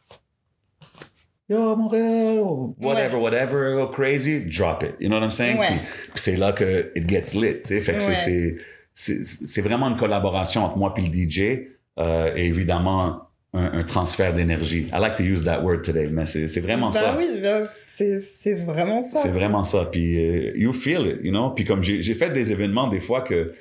[1.48, 4.94] Yo, Montréal, oh, whatever, whatever, oh, crazy, drop it.
[5.00, 5.58] You know what I'm saying?
[5.58, 5.80] Ouais.
[6.14, 7.80] C'est là que it gets lit, tu sais.
[7.80, 8.56] Fait que c'est- Ouais.
[8.94, 11.66] c'est, c'est, c'est vraiment une collaboration entre moi et le DJ,
[11.98, 14.86] euh, et évidemment, un, un transfert d'énergie.
[14.92, 17.16] I like to use that word today, mais c'est, c'est vraiment bah ça.
[17.18, 19.18] oui, bah, c'est c'est vraiment ça.
[19.20, 19.86] C'est vraiment ça.
[19.90, 21.50] Puis, euh, you feel it, you know?
[21.50, 23.52] Puis comme j'ai, j'ai fait des événements des fois que,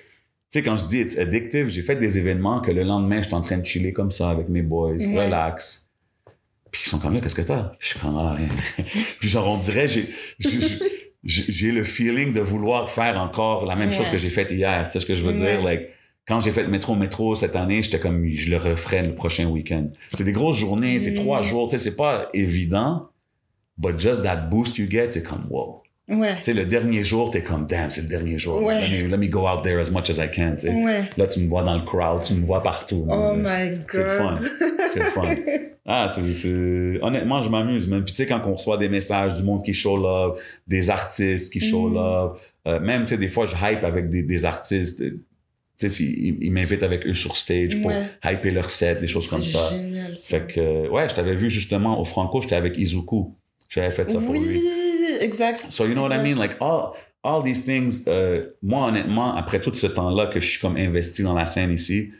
[0.49, 3.35] sais, quand je dis it's addictive, j'ai fait des événements que le lendemain, je suis
[3.35, 5.89] en train de chiller comme ça avec mes boys, relax.
[6.71, 7.73] Puis ils sont comme là, qu'est-ce que t'as?
[7.79, 8.47] Je suis comme, ah, rien.
[9.19, 14.17] Puis genre, on dirait, j'ai, le feeling de vouloir faire encore la même chose que
[14.17, 14.85] j'ai faite hier.
[14.85, 15.63] Tu sais ce que je veux dire?
[15.63, 15.89] Like,
[16.27, 19.47] quand j'ai fait le métro métro cette année, j'étais comme, je le referai le prochain
[19.47, 19.87] week-end.
[20.13, 21.21] C'est des grosses journées, c'est Mm.
[21.21, 23.09] trois jours, tu sais, c'est pas évident.
[23.79, 25.81] But just that boost you get, c'est comme, wow.
[26.09, 26.35] Ouais.
[26.37, 28.63] Tu sais, le dernier jour, t'es comme, damn, c'est le dernier jour.
[28.63, 28.87] Ouais.
[28.87, 30.73] Let, me, let me go out there as much as I can, tu sais.
[30.73, 31.03] Ouais.
[31.17, 33.05] Là, tu me vois dans le crowd, tu me vois partout.
[33.09, 33.85] Oh my god.
[33.89, 34.35] C'est le fun.
[34.91, 35.35] C'est le fun.
[35.85, 38.03] Ah, c'est, c'est- Honnêtement, je m'amuse, même.
[38.03, 41.51] Puis tu sais, quand on reçoit des messages du monde qui show love, des artistes
[41.53, 41.93] qui show Mm.
[41.93, 45.01] love, euh, même, tu sais, des fois, je hype avec des, des artistes.
[45.01, 45.19] euh,
[45.79, 47.91] Tu sais, ils, ils m'invitent avec eux sur stage pour
[48.23, 49.67] hyper leur set, des choses comme ça.
[49.69, 50.39] C'est génial ça.
[50.39, 53.33] Fait que, ouais, je t'avais vu justement au Franco, j'étais avec Izuku.
[53.69, 54.59] J'avais fait ça pour lui.
[55.19, 55.61] Exact.
[55.61, 56.37] So you know what I mean?
[56.37, 60.59] Like all, all these things, euh, moi honnêtement, après tout ce temps-là que je suis
[60.59, 62.11] comme investi dans la scène ici,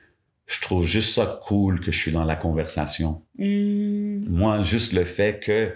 [0.47, 3.21] je trouve juste ça cool que je suis dans la conversation.
[3.37, 4.25] Mm.
[4.29, 5.71] Moi, juste le fait que,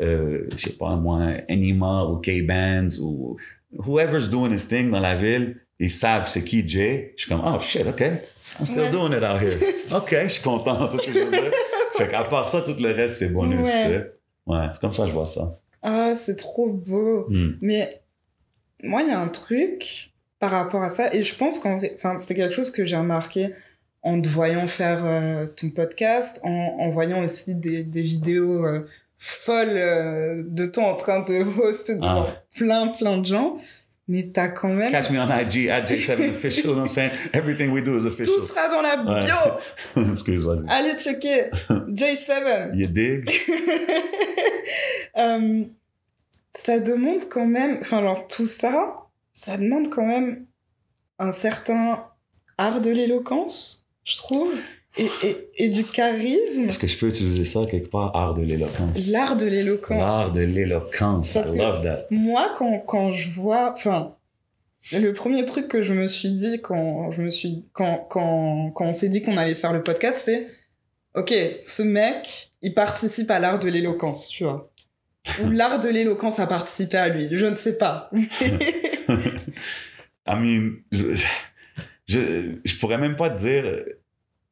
[0.00, 3.36] euh, je sais pas moi, Anima ou K-Bands ou
[3.72, 7.14] whoever's doing his thing dans la ville, ils savent c'est qui Jay.
[7.16, 8.00] Je suis comme, oh shit, OK.
[8.60, 8.90] I'm still Ouais.
[8.90, 9.58] doing it out here.
[9.96, 11.50] OK, je suis content, c'est ce que je veux dire.
[11.96, 13.82] fait qu'à part ça, tout le reste, c'est bonus, Ouais.
[13.82, 14.12] tu sais.
[14.46, 15.58] Ouais, c'est comme ça que je vois ça.
[15.82, 17.26] Ah, c'est trop beau.
[17.28, 17.52] Hmm.
[17.60, 18.02] Mais
[18.82, 22.18] moi, il y a un truc par rapport à ça, et je pense qu'en enfin,
[22.18, 23.50] c'est quelque chose que j'ai remarqué
[24.02, 28.84] en te voyant faire euh, ton podcast, en, en voyant aussi des, des vidéos euh,
[29.18, 32.42] folles euh, de toi en train de host devant Ah.
[32.56, 33.56] plein, plein de gens.
[34.08, 34.90] Mais t'as quand même.
[34.90, 36.64] Catch me on IG at J7 official.
[36.64, 37.12] You know what I'm saying?
[37.32, 38.34] Everything we do is official.
[38.34, 40.02] Tout sera dans la bio!
[40.10, 40.64] Excuse, vas-y.
[40.68, 41.50] Allez checker!
[41.88, 42.74] J7!
[42.74, 43.30] You dig?
[45.18, 45.64] Euh,
[46.54, 50.46] ça demande quand même, enfin, alors tout ça, ça demande quand même
[51.18, 52.06] un certain
[52.58, 54.52] art de l'éloquence, je trouve,
[54.96, 56.68] et, et, et du charisme.
[56.68, 58.14] Est-ce que je peux utiliser ça quelque part?
[58.14, 59.06] Art de l'éloquence.
[59.08, 60.08] L'art de l'éloquence.
[60.08, 61.34] L'art de l'éloquence.
[61.34, 62.06] I love that.
[62.10, 64.16] Moi, quand, quand je vois, enfin,
[64.92, 68.86] le premier truc que je me suis dit quand, je me suis, quand, quand, quand
[68.86, 70.48] on s'est dit qu'on allait faire le podcast, c'est
[71.14, 74.72] Ok, ce mec, il participe à l'art de l'éloquence, tu vois.
[75.42, 78.10] Ou l'art de l'éloquence a participé à lui, je ne sais pas.
[80.26, 81.14] I mean, je,
[82.06, 83.84] je, je pourrais même pas te dire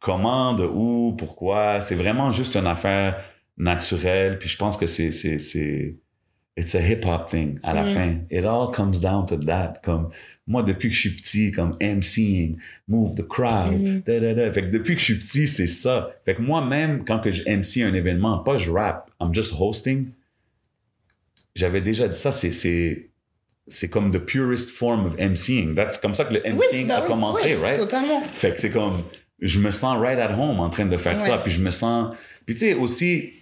[0.01, 1.81] comment, de où, pourquoi.
[1.81, 3.23] C'est vraiment juste une affaire
[3.57, 4.39] naturelle.
[4.39, 5.97] Puis je pense que c'est, c'est, c'est,
[6.57, 7.93] it's a hip-hop thing à la Mm.
[7.95, 8.15] fin.
[8.31, 9.75] It all comes down to that.
[9.85, 10.09] Comme,
[10.47, 12.57] moi, depuis que je suis petit, comme MCing,
[12.89, 14.01] move the crowd, Mm.
[14.07, 14.53] da, da, da.
[14.53, 16.11] Fait que depuis que je suis petit, c'est ça.
[16.25, 20.09] Fait que moi-même, quand que je MC un événement, pas je rap, I'm just hosting,
[21.55, 23.11] j'avais déjà dit ça, c'est, c'est,
[23.67, 25.75] c'est comme the purest form of MCing.
[25.75, 27.77] That's comme ça que le MCing bah a oui, commencé, oui, right?
[27.79, 28.21] Totalement.
[28.23, 29.03] Fait que c'est comme,
[29.40, 32.14] je me sens right at home en train de faire ça, puis je me sens...
[32.46, 33.33] Puis tu sais, aussi,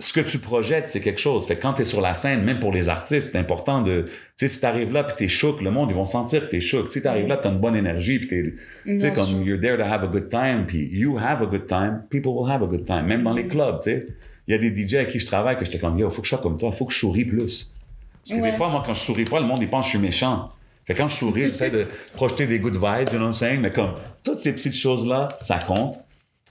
[0.00, 1.46] ce que tu projettes, c'est quelque chose.
[1.46, 4.06] Fait que quand t'es sur la scène, même pour les artistes, c'est important de...
[4.06, 6.60] Tu sais, si t'arrives là, puis t'es chouk, le monde, ils vont sentir que t'es
[6.60, 6.88] chouk.
[6.90, 8.54] Si t'arrives là, t'as une bonne énergie, puis t'es...
[8.84, 11.66] Tu sais, comme you're there to have a good time, puis you have a good
[11.66, 13.06] time, people will have a good time.
[13.06, 14.06] Même dans les clubs, tu sais.
[14.46, 16.26] Il y a des DJ avec qui je travaille que j'étais comme, yo, faut que
[16.26, 17.72] je sois comme toi, faut que je souris plus.
[18.22, 18.50] Parce que Ouais.
[18.50, 20.50] des fois, moi, quand je souris pas, le monde, il pense que je suis méchant.
[20.86, 23.32] Fait que quand je souris, j'essaie de projeter des good vibes, you know what I'm
[23.34, 23.60] saying?
[23.60, 23.92] Mais comme,
[24.22, 25.96] toutes ces petites choses-là, ça compte.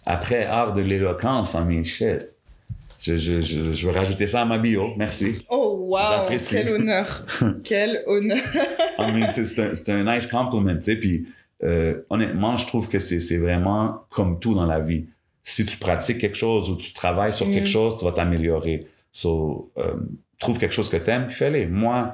[0.06, 2.30] Après, art de l'éloquence, I mean, shit.
[3.02, 4.94] Je, je, je, je veux rajouter ça à ma bio.
[4.98, 5.46] Merci.
[5.50, 6.26] Oh, wow!
[6.50, 7.26] Quel honneur!
[7.64, 8.40] Quel honneur!
[8.98, 10.96] I mean, c'est un, un nice compliment, tu sais.
[10.96, 11.28] Puis,
[11.64, 15.06] euh, honnêtement, je trouve que c'est c'est vraiment comme tout dans la vie.
[15.44, 17.72] Si tu pratiques quelque chose ou tu travailles sur quelque Mm.
[17.72, 18.88] chose, tu vas t'améliorer.
[19.12, 19.94] So, euh,
[20.40, 21.68] trouve quelque chose que t'aimes, puis fais-le.
[21.70, 22.14] Moi,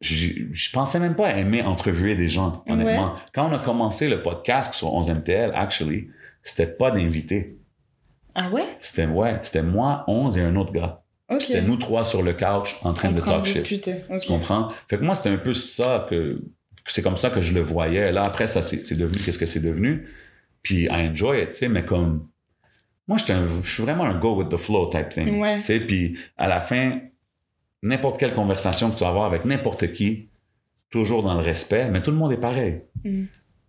[0.00, 3.14] je je pensais même pas aimer entrevuer des gens, honnêtement.
[3.34, 6.08] Quand on a commencé le podcast sur 11MTL, actually,
[6.42, 7.58] c'était pas d'invités.
[8.34, 8.64] Ah ouais?
[8.80, 11.02] C'était, ouais, c'était moi, 11 et un autre gars.
[11.40, 13.56] C'était nous trois sur le couch en train en de train talk de shit.
[13.56, 14.04] discuter.
[14.08, 14.20] Ok.
[14.20, 14.68] Tu comprends?
[14.88, 16.36] Fait que moi, c'était un peu ça que,
[16.86, 18.12] c'est comme ça que je le voyais.
[18.12, 20.08] Là, après, ça, c'est devenu qu'est-ce que c'est devenu?
[20.62, 22.28] Puis, I enjoy it, tu sais, mais comme,
[23.06, 23.24] moi, je
[23.64, 25.38] suis vraiment un go with the flow type thing.
[25.40, 25.58] Ouais.
[25.58, 27.00] Tu sais, puis à la fin,
[27.82, 30.28] n'importe quelle conversation que tu vas avoir avec n'importe qui,
[30.90, 32.82] toujours dans le respect, mais tout le monde est pareil.
[33.04, 33.24] Mm.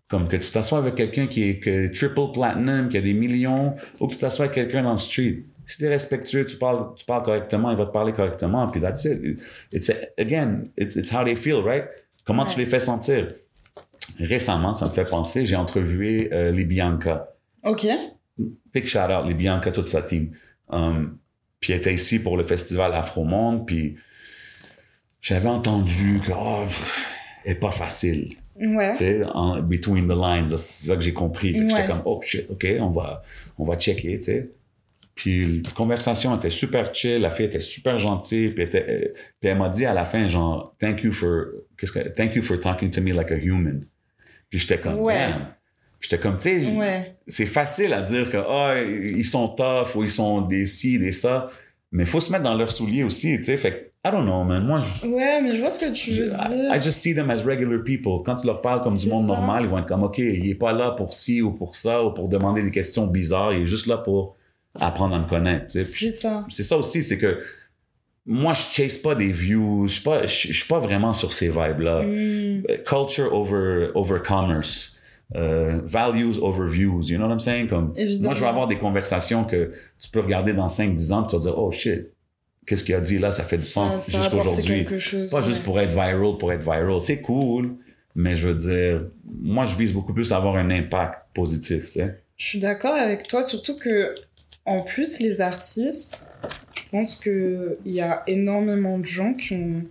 [0.07, 3.75] Comme que tu t'assois avec quelqu'un qui est que triple platinum, qui a des millions,
[3.99, 5.43] ou que tu t'assois avec quelqu'un dans le street.
[5.67, 8.81] Si tu es respectueux, tu parles, tu parles correctement, il va te parler correctement, puis
[8.81, 9.39] that's it.
[9.71, 11.85] It's again, it's, it's how they feel, right?
[12.25, 13.27] Comment tu les fais sentir?
[14.19, 17.29] Récemment, ça me fait penser, j'ai entrevué euh, les Bianca.
[17.63, 17.85] Ok.
[18.73, 20.31] Big shout out, les Bianca, toute sa team.
[20.69, 21.18] Um,
[21.59, 23.95] puis elle était ici pour le festival Afro Monde, puis
[25.21, 26.65] j'avais entendu que, oh,
[27.45, 28.35] elle est pas facile.
[28.55, 28.91] Ouais.
[28.91, 31.53] Tu sais, en between the lines, c'est ça que j'ai compris.
[31.53, 31.87] Que J'étais Ouais.
[31.87, 33.23] comme, oh shit, ok, on va,
[33.57, 34.49] on va checker, tu sais.
[35.15, 39.13] Puis la conversation était super chill, la fille était super gentille, puis, elle était- euh,
[39.39, 41.45] puis elle m'a dit à la fin, genre, thank you for,
[41.77, 43.85] qu'est-ce que, thank you for talking to me like a human.
[44.49, 45.15] Puis j'étais comme, Ouais.
[45.29, 45.45] damn.
[46.01, 47.15] J'étais comme, tu sais, Ouais.
[47.27, 51.11] c'est facile à dire que, ah, ils sont tough ou ils sont des ci, des
[51.11, 51.49] ça,
[51.91, 53.57] mais il faut se mettre dans leurs souliers aussi, tu sais.
[53.57, 54.63] Fait I don't know, man.
[54.65, 56.73] Moi, je, Ouais, mais je vois ce que tu je- veux I, dire.
[56.73, 58.23] I just see them as regular people.
[58.25, 59.33] Quand tu leur parles comme du monde ça.
[59.33, 62.01] normal, ils vont être comme, OK, il est pas là pour ci ou pour ça
[62.05, 63.51] ou pour demander des questions bizarres.
[63.53, 64.37] Il est juste là pour
[64.79, 65.67] apprendre à me connaître.
[65.67, 65.91] tu sais.
[65.91, 66.45] Puis C'est ça.
[66.47, 67.39] C'est ça aussi, c'est que
[68.25, 69.87] moi, je chase pas des views.
[69.87, 72.03] Je suis pas, je, je suis pas vraiment sur ces vibes-là.
[72.03, 72.63] Hmm.
[72.69, 74.95] Euh, Culture over, over commerce.
[75.35, 77.03] Euh, values over views.
[77.11, 77.67] You know what I'm saying?
[77.67, 78.29] Comme, Évidemment.
[78.29, 81.35] moi, je vais avoir des conversations que tu peux regarder dans 5-10 ans et tu
[81.35, 82.07] vas dire, oh shit,
[82.65, 83.31] qu'est-ce qu'il a dit là?
[83.31, 84.73] Ça fait du Ça- sens ça a jusqu'à apporté aujourd'hui.
[84.85, 86.99] quelque chose, Pas juste pour être viral, pour être viral.
[87.01, 87.75] C'est cool,
[88.15, 89.05] mais je veux dire,
[89.39, 91.95] moi, je vise beaucoup plus à avoir un impact positif.
[92.35, 94.15] Je suis d'accord avec toi, surtout que,
[94.65, 96.25] en plus, les artistes,
[96.75, 99.83] je pense qu'il y a énormément de gens qui ont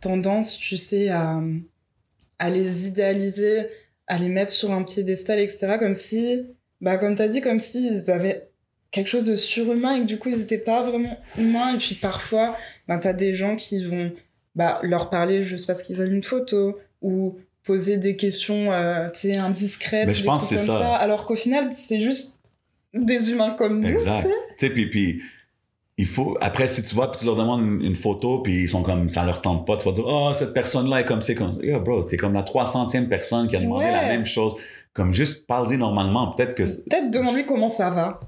[0.00, 1.40] tendance, tu sais, à,
[2.38, 3.68] à les idéaliser,
[4.12, 5.76] à les mettre sur un piédestal, etc.
[5.78, 6.42] Comme si,
[6.82, 8.50] bah, comme tu as dit, comme s'ils avaient
[8.90, 11.74] quelque chose de surhumain et que du coup, ils n'étaient pas vraiment humains.
[11.74, 12.54] Et puis parfois,
[12.86, 14.12] bah, tu as des gens qui vont
[14.54, 20.08] bah, leur parler juste parce qu'ils veulent une photo ou poser des questions euh, indiscrètes.
[20.08, 20.94] Mais je des pense c'est ça.
[20.96, 22.38] Alors qu'au final, c'est juste
[22.92, 23.88] des humains comme nous.
[23.88, 24.16] Exact.
[24.16, 24.34] tu sais.
[24.58, 25.22] Tu sais, puis, puis
[26.02, 26.36] il faut.
[26.40, 29.08] Après, si tu vas puis tu leur demandes une, une photo, puis ils sont comme
[29.08, 31.58] ça leur tente pas, tu vas dire, oh, cette personne-là est comme c'est comme.
[31.62, 33.92] Yo, bro, t'es comme la 300e personne qui a demandé Ouais.
[33.92, 34.54] la même chose.
[34.94, 36.30] Comme juste parler normalement.
[36.32, 36.62] Peut-être que.
[36.64, 38.20] Peut-être demande-lui comment ça va.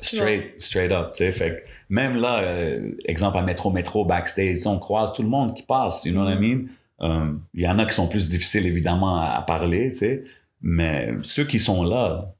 [0.00, 1.32] Straight, straight up, tu sais.
[1.32, 5.54] Fait que même là, euh, exemple à Métro Métro, backstage, on croise tout le monde
[5.54, 6.62] qui passe, you know what I mean?
[7.02, 10.24] Euh, Il y en a qui sont plus difficiles, évidemment, à, à parler, tu sais.
[10.60, 12.34] Mais ceux qui sont là,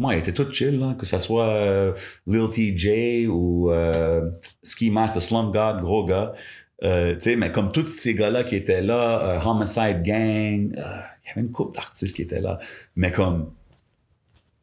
[0.00, 1.92] moi, ils étaient tous chill, là, que ce soit euh,
[2.26, 4.30] Lil TJ ou euh,
[4.62, 6.32] Ski Master Slum God, gros gars.
[6.82, 11.30] Euh, tu sais, mais comme tous ces gars-là qui étaient là, Homicide Gang, il y
[11.30, 12.58] avait une couple d'artistes qui étaient là.
[12.96, 13.52] Mais comme,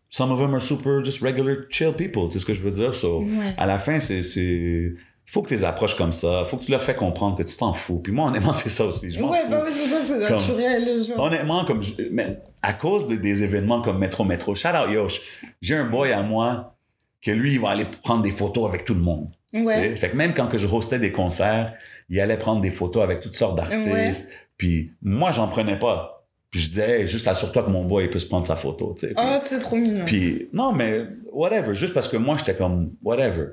[0.10, 2.72] some of them are super just regular chill people, tu sais ce que je veux
[2.72, 2.96] dire?
[2.96, 3.54] So, Ouais.
[3.58, 4.96] à la fin, c'est, c'est,
[5.28, 6.44] il faut que tu les approches comme ça.
[6.46, 8.00] Il faut que tu leur fais comprendre que tu t'en fous.
[8.00, 9.12] Puis moi, honnêtement, c'est ça aussi.
[9.12, 9.50] Je Ouais, fous.
[9.50, 11.04] bah c'est ça, c'est naturel.
[11.18, 15.22] Honnêtement, comme je- mais à cause de- des événements comme Metro Metro, shout out Yosh,
[15.62, 16.76] j'ai un boy à moi
[17.22, 19.28] que lui, il va aller prendre des photos avec tout le monde.
[19.52, 19.66] tu sais?
[19.66, 19.96] Ouais.
[19.96, 21.74] Fait que même quand que je hostais des concerts,
[22.10, 23.92] il allait prendre des photos avec toutes sortes d'artistes.
[23.92, 24.12] Ouais.
[24.58, 26.26] Puis moi, j'en prenais pas.
[26.52, 28.96] Puis je disais, hey, juste assure-toi que mon boy il puisse prendre sa photo.
[29.18, 30.06] Oh, c'est trop mignon.
[30.06, 31.74] puis, non, mais whatever.
[31.74, 33.48] Juste parce que moi, j'étais comme, whatever.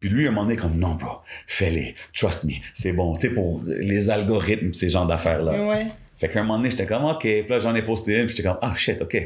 [0.00, 1.94] Puis lui, à un moment donné, comme, non, bro, fais-les.
[2.14, 2.52] Trust me.
[2.72, 3.14] C'est bon.
[3.16, 5.66] Tu sais, pour les algorithmes, ces genres d'affaires-là.
[5.66, 5.86] Ouais.
[6.16, 7.20] Fait qu'à un moment donné, j'étais comme, OK.
[7.22, 8.26] Puis là, j'en ai posté une.
[8.26, 9.16] Puis j'étais comme, ah, shit, OK.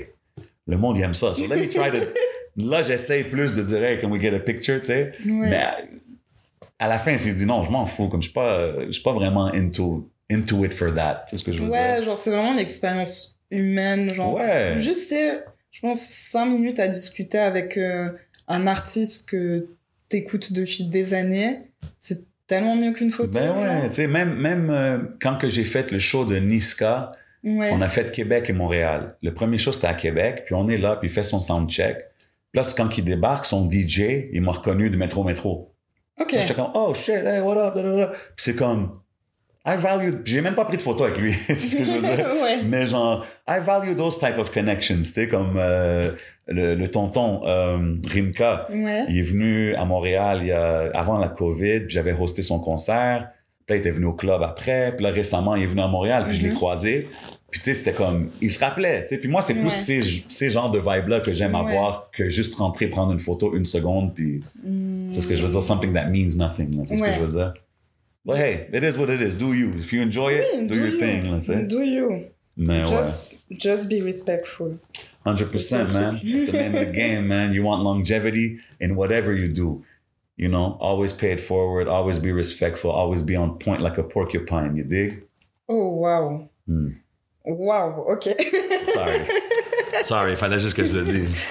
[0.67, 1.35] Le monde, il aime ça.
[1.35, 2.07] So let me try to.
[2.57, 5.13] là, j'essaye plus de dire, hey, can we get a picture, tu sais?
[5.27, 5.49] Ouais.
[5.51, 5.79] Mais à,
[6.79, 8.09] à la fin, il s'est dit, non, je m'en fous.
[8.09, 11.25] Comme je suis pas, je suis pas vraiment into, into it for that.
[11.29, 12.05] C'est ce que je veux Ouais, dire?
[12.05, 14.13] genre, c'est vraiment l'expérience humaine.
[14.15, 14.77] Genre, Ouais.
[14.79, 15.13] juste,
[15.71, 18.11] je pense, cinq minutes à discuter avec euh,
[18.49, 19.67] un artiste que
[20.13, 21.59] t'écoutes depuis des années.
[21.99, 23.31] C'est tellement mieux qu'une photo.
[23.33, 23.89] Ben ouais, genre.
[23.91, 27.13] tu sais, même, même euh, quand que j'ai fait le show de Niska,
[27.45, 27.71] Ouais.
[27.73, 29.17] on a fait Québec et Montréal.
[29.21, 31.97] Le premier show, c'était à Québec, puis on est là, puis il fait son soundcheck.
[32.53, 35.75] Puis là, quand il débarque, son DJ, il m'a reconnu de Métro Métro.
[36.21, 36.37] Ok.
[36.39, 37.75] J'étais comme, oh shit, hey, what up.
[37.75, 39.01] Puis c'est comme,
[39.65, 42.01] I value, j'ai même pas pris de photo avec lui, c'est ce que je veux
[42.01, 42.27] dire?
[42.43, 42.63] ouais.
[42.65, 46.11] Mais genre, I value those type of connections, tu sais, comme euh,
[46.49, 48.67] le, le tonton euh, Rimka.
[48.73, 49.05] Ouais.
[49.09, 53.29] Il est venu à Montréal il y a, avant la COVID, j'avais hosté son concert.
[53.65, 54.93] Puis là, il était venu au club après.
[54.97, 56.57] Puis là, récemment, il est venu à Montréal, puis je l'ai Mhm.
[56.57, 57.09] croisé.
[57.49, 59.19] Puis tu sais, c'était comme, il se rappelait, tu sais.
[59.19, 59.71] Puis moi, c'est plus Ouais.
[59.71, 63.67] ces, ces genres de vibes-là que j'aime avoir que juste rentrer, prendre une photo une
[63.67, 64.41] seconde, puis
[65.13, 66.83] c'est ce que je veux dire, something that means nothing.
[66.87, 67.55] C'est ce que je veux dire?
[68.25, 69.35] But hey, it is what it is.
[69.35, 69.71] Do you.
[69.71, 70.99] If you enjoy it, do, do your you.
[71.01, 71.63] thing, Let's say.
[71.63, 72.31] Do you.
[72.57, 74.79] Mais Just, just be respectful.
[75.27, 76.15] 100%, man.
[76.15, 77.53] That's the name of the game, man.
[77.55, 79.85] You want longevity in whatever you do.
[80.37, 84.03] You know, always pay it forward, always be respectful, always be on point like a
[84.03, 85.25] porcupine, you dig?
[85.69, 86.49] Oh, wow.
[86.67, 86.89] Hmm.
[87.45, 88.25] Wow, ok.
[88.93, 89.21] Sorry.
[90.05, 91.45] Sorry, il fallait juste que je le dise.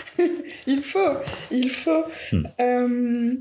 [0.65, 1.17] il faut,
[1.51, 2.05] il faut.
[2.31, 2.45] Hmm.
[2.59, 3.35] Euh,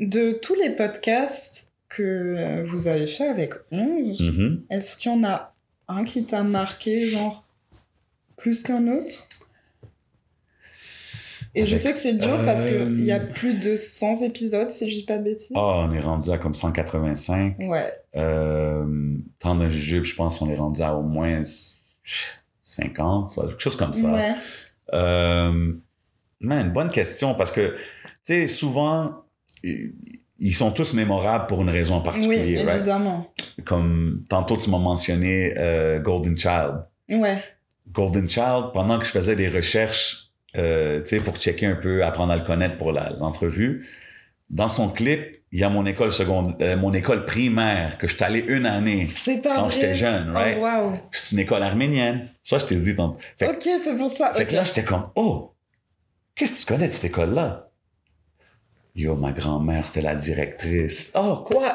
[0.00, 4.64] de tous les podcasts que euh, vous avez fait avec 11, Mhm.
[4.70, 5.54] est-ce qu'il y en a
[5.88, 7.44] un qui t'a marqué, genre,
[8.36, 9.26] plus qu'un autre?
[11.56, 14.70] Et je sais que c'est dur parce euh, qu'il y a plus de 100 épisodes,
[14.72, 15.52] si je dis pas de bêtises.
[15.54, 17.56] Oh, on est rendu à comme 185.
[17.60, 17.92] Ouais.
[18.16, 21.42] Euh, temps d'un jujube, je pense qu'on est rendu à au moins
[22.64, 24.12] 50, quelque chose comme ça.
[24.12, 24.34] Ouais.
[24.94, 25.72] Euh,
[26.40, 29.22] man, bonne question parce que, tu sais, souvent,
[30.38, 32.76] ils sont tous mémorables pour une raison en Oui, particulier, right?
[32.76, 33.32] évidemment.
[33.64, 36.84] Comme tantôt, tu m'as mentionné euh, Golden Child.
[37.08, 37.42] Ouais.
[37.92, 42.04] Golden Child, pendant que je faisais des recherches, euh, tu sais, pour checker un peu,
[42.04, 43.86] apprendre à le connaître pour l'entrevue,
[44.50, 48.14] dans son clip, il y a mon école secondaire, euh, mon école primaire que je
[48.16, 49.06] suis allé une année
[49.42, 50.58] pas quand j'étais jeune, right?
[50.60, 50.92] Oh, wow.
[51.12, 52.28] C'est une école arménienne.
[52.42, 53.18] Ça, je t'ai dit tantôt.
[53.38, 54.32] Fait, Ok, c'est pour ça.
[54.34, 55.54] fait que là, j'étais comme, oh,
[56.34, 57.68] qu'est-ce que tu connais de cette école-là?
[58.96, 61.12] Yo, ma grand-mère, c'était la directrice.
[61.16, 61.72] Oh, quoi?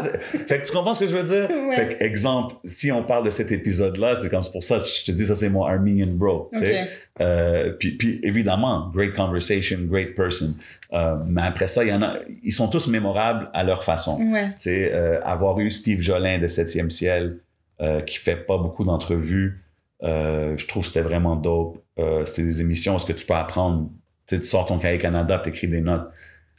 [0.47, 1.49] fait que tu comprends ce que je veux dire?
[1.67, 1.75] Ouais.
[1.75, 5.03] Fait que, exemple, si on parle de cet épisode-là, c'est comme c'est pour ça, je
[5.03, 6.49] te dis, ça, c'est mon Armenian bro.
[6.53, 6.84] tu sais.
[6.84, 6.89] Ok.
[7.19, 10.55] Euh, puis, puis, évidemment, great conversation, great person.
[10.93, 14.21] Euh, mais après ça, il y en a, ils sont tous mémorables à leur façon.
[14.32, 14.47] Ouais.
[14.51, 17.39] Tu sais, euh, avoir eu Steve Jolin de 7e ciel,
[17.82, 19.63] euh, qui fait pas beaucoup d'entrevues,
[20.03, 21.84] euh, je trouve que c'était vraiment dope.
[21.97, 23.89] Euh, c'était des émissions où ce que tu peux apprendre.
[24.27, 26.10] Tu sais, tu sors ton cahier Canada, tu écris des notes.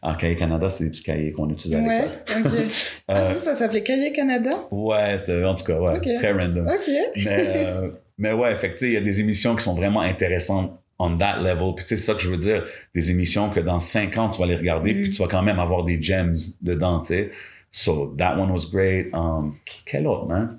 [0.02, 2.52] En cahier Canada, c'est des petits cahiers qu'on utilise à Ouais, l'école.
[2.52, 2.72] ok.
[3.08, 4.50] Ah, Euh, vous, ça s'appelait Cahier Canada?
[4.70, 6.08] Ouais, c'était, en tout cas, ouais, Ok.
[6.18, 6.66] très random.
[6.66, 6.90] Ok.
[7.16, 11.16] mais, euh, mais ouais, fait il y a des émissions qui sont vraiment intéressantes on
[11.16, 11.74] that level.
[11.74, 12.64] Puis c'est ça que je veux dire.
[12.94, 15.00] Des émissions que dans cinq ans, tu vas les regarder, Mm.
[15.02, 17.30] puis tu vas quand même avoir des gems dedans, tu sais.
[17.70, 19.08] So, that one was great.
[19.14, 19.54] Um,
[19.86, 20.58] quel autre, man?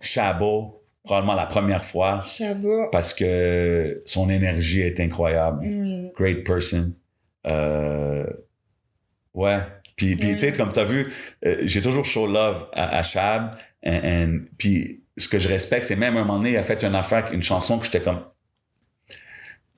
[0.00, 2.88] Chabot, probablement la première fois, Chabot.
[2.90, 5.60] parce que son énergie est incroyable.
[5.62, 6.10] Oui.
[6.16, 6.92] Great person.
[7.46, 8.24] Euh,
[9.34, 9.58] ouais.
[9.96, 11.12] Puis, puis tu sais, comme tu as vu,
[11.44, 13.56] euh, j'ai toujours show love à, à Chab.
[13.84, 16.62] And, and- puis ce que je respecte, c'est même à un moment donné, il a
[16.62, 18.20] fait une affaire, une chanson que j'étais comme.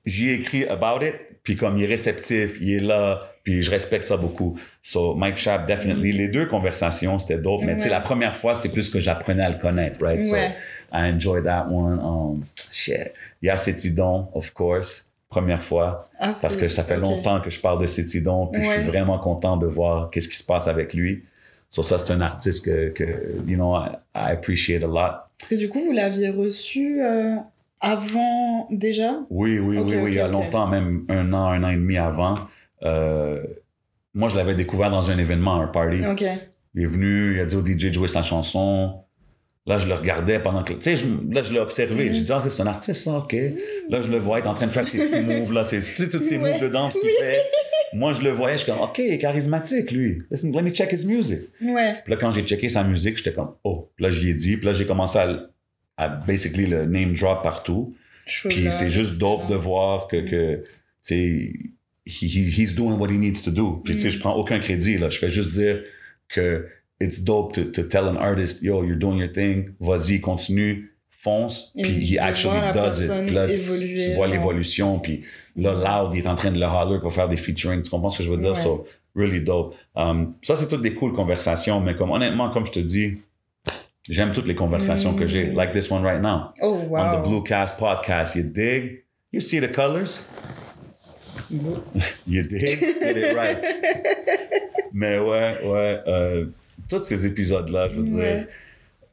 [0.05, 3.69] J'y ai écrit about it, puis comme il est réceptif, il est là, puis je
[3.69, 4.57] respecte ça beaucoup.
[4.81, 6.11] So, Mike Chab, definitely.
[6.11, 7.91] Les deux conversations, c'était dope, mais tu sais, Mm.
[7.91, 10.23] La première fois, c'est plus que j'apprenais à le connaître, right?
[10.23, 10.35] So.
[10.35, 11.99] I enjoyed that one.
[11.99, 13.11] Um, shit.
[13.41, 17.49] Il y a Cétidon, of course, première fois, Ah, parce que ça fait longtemps que
[17.49, 20.67] je parle de Cétidon, puis je suis vraiment content de voir qu'est-ce qui se passe
[20.67, 21.23] avec lui.
[21.69, 23.03] So, ça, c'est un artiste que, que
[23.47, 25.23] you know, I, I appreciate a lot.
[25.39, 27.37] Parce que du coup, vous l'aviez reçu euh,
[27.79, 29.21] avant déjà?
[29.29, 31.97] Oui, oui, oui, oui, il y a longtemps, même un an, un an et demi
[31.97, 32.33] avant.
[32.83, 33.41] Euh,
[34.13, 36.01] moi, je l'avais découvert dans un événement, un party.
[36.75, 39.00] Il est venu, il a dit au DJ de jouer sa chanson.
[39.67, 40.73] Là, je le regardais pendant que.
[40.73, 42.09] Tu sais, là, je l'ai observé.
[42.09, 42.15] Mhm.
[42.15, 43.35] J'ai dit, ah, c'est un artiste, ça, OK.
[43.89, 45.63] Là, je le vois être en train de faire ses petits moves, là.
[45.63, 46.51] Tu sais, tous ces Ouais.
[46.53, 47.37] moves de danse qu'il fait.
[47.93, 50.23] Moi, je le voyais, je suis comme, OK, il est charismatique, lui.
[50.31, 51.41] Listen, let me check his music.
[51.61, 51.95] Ouais.
[52.03, 53.91] Puis là, quand j'ai checké sa musique, j'étais comme, oh.
[53.95, 54.57] Puis là, je lui ai dit.
[54.57, 55.19] Puis là, j'ai commencé
[55.97, 57.93] à, basically le name drop partout.
[58.49, 60.63] Puis c'est juste dope de voir que, que tu
[61.01, 61.51] sais,
[62.05, 63.81] he, he- he's doing what he needs to do.
[63.83, 64.11] Puis, tu sais, Mm.
[64.11, 65.09] je prends aucun crédit, là.
[65.09, 65.83] Je fais juste dire
[66.29, 66.65] que
[67.01, 71.71] it's dope to, to tell an artist, yo, you're doing your thing, vas-y, continue, fonce.
[71.75, 73.25] Puis voir actually does it.
[73.25, 74.99] Puis là, tu, évoluer, tu vois l'évolution.
[74.99, 75.23] Puis
[75.55, 77.81] là, Loud, il est en train de le holler pour faire des featuring.
[77.81, 78.51] Tu comprends ce que je veux dire?
[78.51, 78.55] Ouais.
[78.55, 79.75] So, really dope.
[79.95, 83.17] Um, ça, c'est toutes des cool conversations, mais comme honnêtement, comme je te dis,
[84.09, 85.47] j'aime toutes les conversations que j'ai.
[85.47, 85.55] Mm.
[85.55, 87.01] Like this one right now Oh, wow.
[87.01, 88.35] on the Bluecast podcast.
[88.35, 89.03] You dig?
[89.31, 90.27] You see the colors?
[92.27, 92.79] You dig?
[92.79, 93.57] Get it right.
[94.93, 95.99] Mais ouais, ouais.
[96.07, 96.45] euh,
[96.99, 98.35] tous ces épisodes-là, je veux Ouais.
[98.37, 98.47] dire.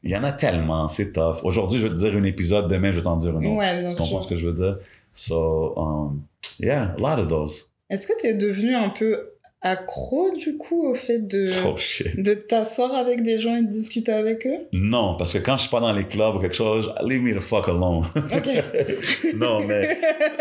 [0.03, 1.39] Il y en a tellement, c'est tough.
[1.43, 3.55] Aujourd'hui, je vais te dire un épisode, demain, je vais t'en dire un autre.
[3.57, 4.23] Ouais, bien tu comprends sûr.
[4.23, 4.77] ce que je veux dire?
[5.13, 6.21] So, um,
[6.61, 7.69] yeah, a lot of those.
[7.89, 11.75] Est-ce que t'es devenu un peu accro, du coup, au fait de, Oh
[12.17, 14.67] de t'asseoir avec des gens et de discuter avec eux?
[14.71, 17.33] Non, parce que quand je suis pas dans les clubs ou quelque chose, leave me
[17.35, 18.05] the fuck alone.
[19.35, 19.97] Non, mais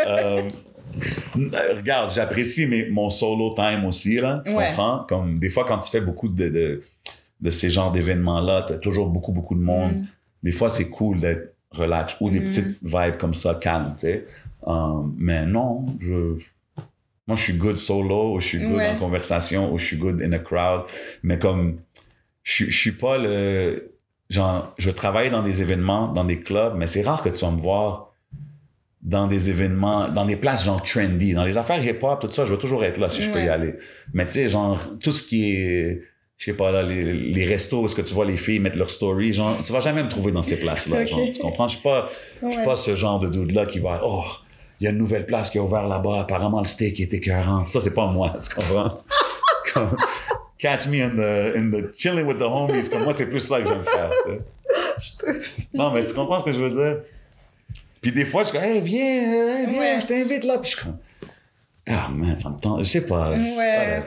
[0.06, 0.42] euh,
[1.76, 4.42] regarde, j'apprécie mon solo time aussi, là.
[4.46, 4.68] Tu Ouais.
[4.68, 5.04] comprends?
[5.08, 6.80] Comme des fois, quand tu fais beaucoup de, de,
[7.40, 9.92] de ces genres d'événements-là, t'as toujours beaucoup, beaucoup de monde.
[9.94, 10.06] Mm.
[10.42, 12.44] Des fois, c'est cool d'être relax ou des Mm.
[12.44, 14.26] petites vibes comme ça, calmes, tu sais.
[14.66, 16.36] Euh, mais non, je.
[17.26, 18.88] Moi, je suis good solo, ou je suis good Ouais.
[18.90, 20.82] en conversation, ou je suis good in a crowd.
[21.22, 21.78] Mais comme,
[22.42, 23.92] je, je suis pas le.
[24.30, 27.50] Genre, je travaille dans des événements, dans des clubs, mais c'est rare que tu vas
[27.50, 28.12] me voir
[29.00, 32.52] dans des événements, dans des places genre trendy, dans les affaires hip-hop, tout ça, je
[32.52, 33.74] vais toujours être là si je peux y aller.
[34.12, 36.02] Mais tu sais, genre, tout ce qui est,
[36.38, 38.90] je sais pas, là, les, les restos, est-ce que tu vois les filles mettre leur
[38.90, 41.04] story, genre, tu vas jamais me trouver dans ces places-là.
[41.06, 41.66] Genre, tu comprends?
[41.66, 42.06] Je suis pas,
[42.42, 44.22] je suis pas ce genre de dude-là qui va, oh,
[44.80, 47.64] il y a une nouvelle place qui est ouverte là-bas, apparemment le steak est écœurant.
[47.64, 49.00] Ça, c'est pas moi, tu comprends?
[49.74, 49.96] Comme,
[50.58, 53.60] catch me in the, in the chilling with the homies, comme moi, c'est plus ça
[53.60, 55.40] que j'aime faire, tu sais.
[55.74, 57.02] Non, mais tu comprends ce que je veux dire?
[58.00, 59.98] Puis des fois, je suis comme, hey, viens, hey, viens, Ouais.
[60.00, 60.58] je t'invite là.
[60.58, 60.98] Puis je suis comme,
[61.88, 62.78] ah, man, ça me tente.
[62.84, 63.30] Je sais pas.
[63.30, 64.02] Ouais.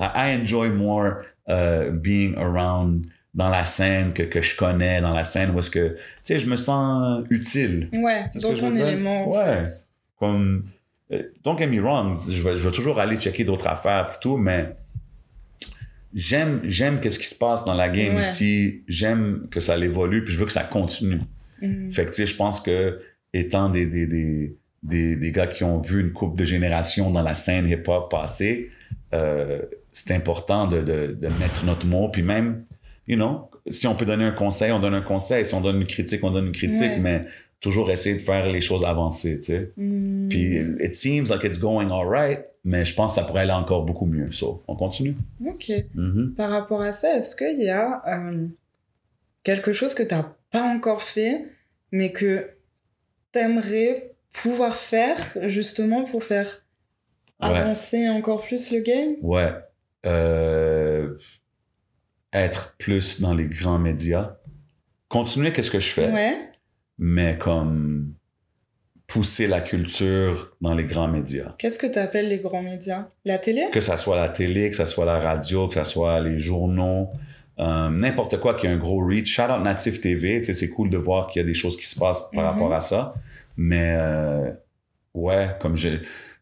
[0.00, 5.22] I, enjoy more uh, being around dans la scène que, que je connais, dans la
[5.24, 7.88] scène où est-ce que, tu sais, je me sens utile.
[7.92, 9.64] Ouais, dans ton élément, en Ouais.
[9.64, 9.88] fait.
[10.18, 10.64] Comme,
[11.12, 14.18] euh, don't get me wrong, je vais, je vais toujours aller checker d'autres affaires et
[14.20, 14.74] tout, mais
[16.14, 18.20] j'aime, j'aime qu'est-ce qui se passe dans la game Ouais.
[18.22, 18.82] ici.
[18.88, 21.20] J'aime que ça évolue, puis je veux que ça continue.
[21.62, 21.90] Mm.
[21.90, 23.00] Fait que, tu sais, je pense que,
[23.32, 27.22] étant des, des, des, des, des gars qui ont vu une couple de générations dans
[27.22, 28.70] la scène hip-hop passer,
[29.14, 29.62] euh,
[29.92, 32.08] c'est important de, de, de mettre notre mot.
[32.08, 32.64] Puis même,
[33.06, 35.44] you know, si on peut donner un conseil, on donne un conseil.
[35.44, 36.82] Si on donne une critique, on donne une critique.
[36.82, 36.98] Ouais.
[36.98, 37.20] Mais
[37.60, 39.70] toujours essayer de faire les choses avancer, tu sais.
[39.76, 40.28] Mm.
[40.28, 43.52] Puis, it seems like it's going all right, mais je pense que ça pourrait aller
[43.52, 44.30] encore beaucoup mieux.
[44.30, 45.14] So, on continue.
[45.46, 45.70] Ok.
[45.94, 46.34] Mhm.
[46.36, 48.46] Par rapport à ça, est-ce qu'il y a euh,
[49.42, 51.46] quelque chose que tu n'as pas encore fait,
[51.92, 52.46] mais que
[53.32, 56.62] tu aimerais pouvoir faire justement pour faire
[57.42, 57.56] Ouais.
[57.56, 59.14] avancer encore plus le game?
[59.22, 59.52] Ouais.
[60.06, 61.14] Euh,
[62.32, 64.36] être plus dans les grands médias.
[65.08, 66.36] Continuer qu'est-ce que je fais, Ouais.
[66.98, 68.14] mais comme
[69.08, 71.54] pousser la culture dans les grands médias.
[71.58, 73.08] Qu'est-ce que tu appelles les grands médias?
[73.24, 73.66] La télé?
[73.72, 77.10] Que ça soit la télé, que ça soit la radio, que ça soit les journaux,
[77.58, 79.26] euh, n'importe quoi qui a un gros reach.
[79.34, 81.98] Shout out Native TV, c'est cool de voir qu'il y a des choses qui se
[81.98, 82.50] passent par Mhm.
[82.50, 83.14] rapport à ça.
[83.56, 84.52] Mais euh,
[85.14, 85.88] ouais, comme je,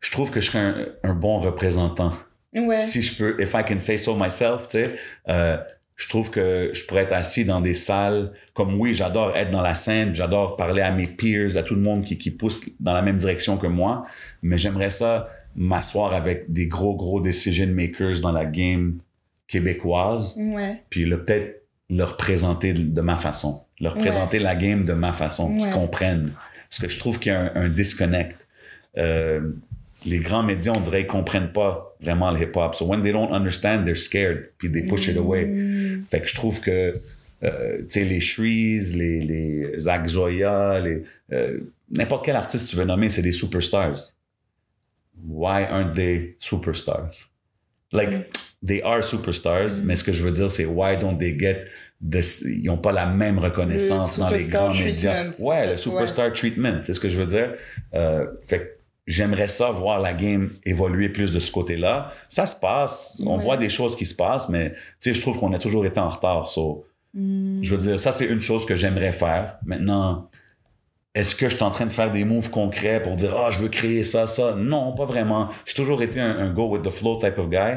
[0.00, 2.10] je trouve que je serais un, un bon représentant.
[2.54, 2.80] Ouais.
[2.80, 4.96] si je peux, if I can say so myself, tu sais,
[5.28, 5.58] euh,
[5.96, 9.60] je trouve que je pourrais être assis dans des salles comme oui, j'adore être dans
[9.62, 12.92] la scène, j'adore parler à mes peers, à tout le monde qui, qui pousse dans
[12.94, 14.06] la même direction que moi,
[14.42, 18.98] mais j'aimerais ça m'asseoir avec des gros, gros decision makers dans la game
[19.48, 20.82] québécoise, Ouais.
[20.90, 24.00] puis le- peut-être leur présenter de, ma façon, leur Ouais.
[24.02, 26.32] présenter la game de ma façon, qu'ils comprennent.
[26.68, 28.46] Parce que je trouve qu'il y a un, un disconnect.
[28.98, 29.40] Euh,
[30.06, 32.74] les grands médias, on dirait, ils comprennent pas vraiment le hip-hop.
[32.74, 35.44] So when they don't understand, they're scared, puis they push it away.
[35.46, 36.04] Mm.
[36.08, 36.94] Fait que je trouve que,
[37.42, 41.58] euh, tu sais, les Shrees, les, les Zach Zoya, les, euh,
[41.90, 44.14] n'importe quel artiste tu veux nommer, c'est des superstars.
[45.26, 47.28] Why aren't they superstars?
[47.92, 48.30] Like,
[48.64, 49.84] they are superstars, Mm.
[49.86, 51.62] mais ce que je veux dire, c'est why don't they get
[52.08, 55.30] this, ils n'ont pas la même reconnaissance Le dans les grands médias.
[55.40, 55.76] Ouais, le Ouais.
[55.76, 57.54] superstar treatment, c'est ce que je veux dire.
[57.94, 58.77] Euh, fait que
[59.08, 62.12] j'aimerais ça voir la game évoluer plus de ce côté-là.
[62.28, 65.38] Ça se passe, on voit des choses qui se passent, mais tu sais, je trouve
[65.40, 66.48] qu'on a toujours été en retard.
[66.48, 66.84] So,
[67.14, 67.62] Mm.
[67.62, 69.56] je veux dire, ça, c'est une chose que j'aimerais faire.
[69.64, 70.28] Maintenant,
[71.14, 73.58] est-ce que je suis en train de faire des moves concrets pour dire, ah, je
[73.60, 74.54] veux créer ça, ça?
[74.54, 75.48] Non, pas vraiment.
[75.64, 77.76] J'ai toujours été un, un go with the flow type of guy.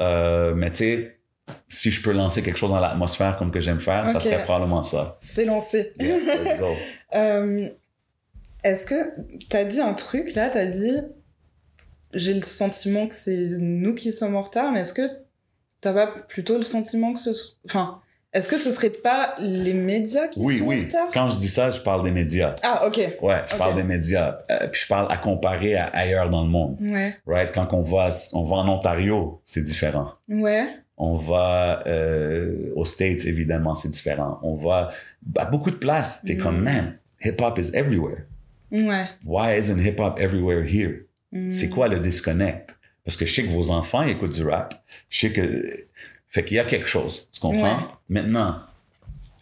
[0.00, 1.16] Euh, mais tu sais,
[1.68, 4.82] si je peux lancer quelque chose dans l'atmosphère comme que j'aime faire, ça serait probablement
[4.82, 5.16] ça.
[5.20, 5.92] C'est lancé.
[6.00, 6.68] Yeah, let's go.
[7.12, 7.68] Euh,
[8.64, 9.12] Est-ce que
[9.48, 10.92] t'as dit un truc là T'as dit
[12.12, 15.08] j'ai le sentiment que c'est nous qui sommes en retard, mais est-ce que
[15.80, 17.30] t'as pas plutôt le sentiment que ce,
[17.64, 18.00] enfin,
[18.32, 20.84] est-ce que ce serait pas les médias qui Oui, sont en oui.
[20.84, 21.08] retard?
[21.14, 22.54] Quand je dis ça, je parle des médias.
[22.62, 22.96] Ah ok.
[23.22, 24.38] Ouais, je parle des médias.
[24.50, 26.76] Euh, puis je parle à comparer à ailleurs dans le monde.
[26.80, 27.14] Ouais.
[27.26, 27.52] Right?
[27.54, 30.12] Quand on va, on va en Ontario, c'est différent.
[30.28, 30.66] Ouais.
[30.96, 34.38] On va euh, aux States, évidemment, c'est différent.
[34.42, 34.90] On va
[35.38, 36.22] à beaucoup de places.
[36.26, 36.38] T'es Mm.
[36.38, 38.24] comme, man, hip-hop is everywhere.
[38.70, 39.06] Ouais.
[39.24, 41.06] Why isn't hip-hop everywhere here?
[41.32, 41.50] Mm.
[41.50, 42.76] C'est quoi le disconnect?
[43.04, 44.74] Parce que je sais que vos enfants écoutent du rap.
[45.08, 45.64] Je sais que...
[46.28, 47.78] Fait qu'il y a quelque chose, tu comprends?
[47.78, 47.84] Ouais.
[48.08, 48.60] Maintenant,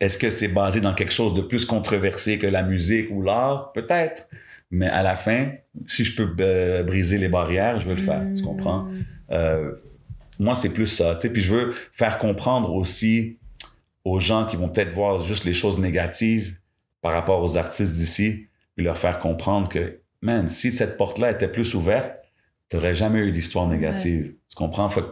[0.00, 3.72] est-ce que c'est basé dans quelque chose de plus controversé que la musique ou l'art?
[3.72, 4.28] Peut-être.
[4.70, 5.50] Mais à la fin,
[5.86, 8.88] si je peux euh, briser les barrières, je veux le faire, tu comprends?
[9.30, 9.72] Euh,
[10.38, 11.32] moi, c'est plus ça, tu sais.
[11.32, 13.38] Puis je veux faire comprendre aussi
[14.04, 16.56] aux gens qui vont peut-être voir juste les choses négatives
[17.02, 18.47] par rapport aux artistes d'ici,
[18.78, 22.14] puis leur faire comprendre que, man, si cette porte-là était plus ouverte,
[22.68, 24.34] t'aurais jamais eu d'histoire négative.
[24.48, 24.88] Tu comprends?
[24.88, 25.02] Faut,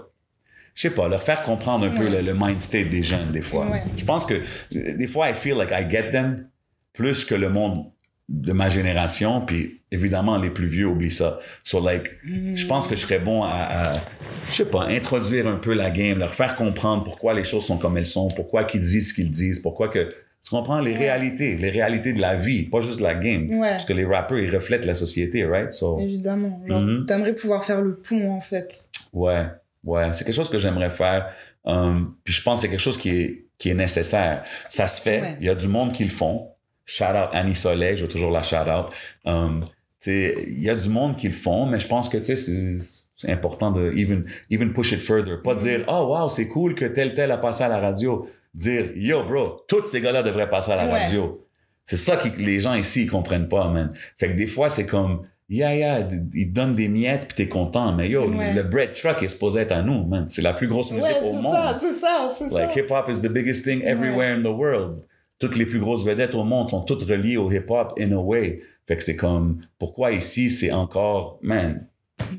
[0.77, 3.43] je sais pas, leur faire comprendre un peu le, le mind state des jeunes, des
[3.43, 3.67] fois.
[3.69, 3.83] Ouais.
[3.97, 4.41] Je pense que,
[4.71, 6.49] des fois, I feel like I get them
[6.93, 7.91] plus que le monde
[8.29, 11.41] de ma génération, puis évidemment, les plus vieux oublient ça.
[11.65, 14.01] So, like, je pense que je serais bon à, à,
[14.49, 17.79] je sais pas, introduire un peu la game, leur faire comprendre pourquoi les choses sont
[17.79, 20.15] comme elles sont, pourquoi qu'ils disent ce qu'ils disent, pourquoi que,
[20.47, 20.99] tu comprends, les Ouais.
[20.99, 23.49] réalités, les réalités de la vie, pas juste la game.
[23.51, 23.71] Ouais.
[23.71, 25.73] Parce que les rappers, ils reflètent la société, right?
[25.73, 26.63] So, Évidemment.
[26.69, 27.05] Genre, Mhm.
[27.07, 28.89] T'aimerais pouvoir faire le pont, en fait.
[29.13, 29.47] Ouais,
[29.85, 31.33] ouais, c'est quelque chose que j'aimerais faire.
[31.65, 34.45] Um, puis je pense que c'est quelque chose qui est, qui est nécessaire.
[34.69, 35.21] Ça se fait.
[35.21, 35.37] Ouais.
[35.41, 36.51] Il y a du monde qui le font.
[36.85, 38.93] Shout out Annie Soleil, je veux toujours la shout out.
[39.25, 39.63] Um,
[40.01, 42.25] tu sais, il y a du monde qui le font, mais je pense que tu
[42.25, 42.79] sais, c'est,
[43.17, 45.43] c'est important de even, even push it further.
[45.43, 45.59] Pas Mhm.
[45.59, 48.29] dire, oh wow, c'est cool que tel tel a passé à la radio.
[48.57, 51.05] Dire, yo bro, tous ces gars-là devraient passer à la Ouais.
[51.05, 51.47] radio.
[51.85, 53.93] C'est ça que les gens ici, ils comprennent pas, man.
[54.19, 57.93] Fait que des fois, c'est comme, yeah, yeah, ils donnent des miettes puis t'es content.
[57.93, 58.55] Mais yo, Ouais.
[58.55, 60.25] le bread truck est supposé être à nous, man.
[60.29, 61.55] C'est la plus grosse musique Ouais, au c'est monde.
[61.55, 62.81] ça, c'est ça, c'est Like, ça.
[62.81, 65.03] hip-hop is the biggest thing everywhere in the world.
[65.39, 68.63] Toutes les plus grosses vedettes au monde sont toutes reliées au hip-hop in a way.
[68.89, 71.87] Fait que c'est comme, pourquoi ici, c'est encore, man,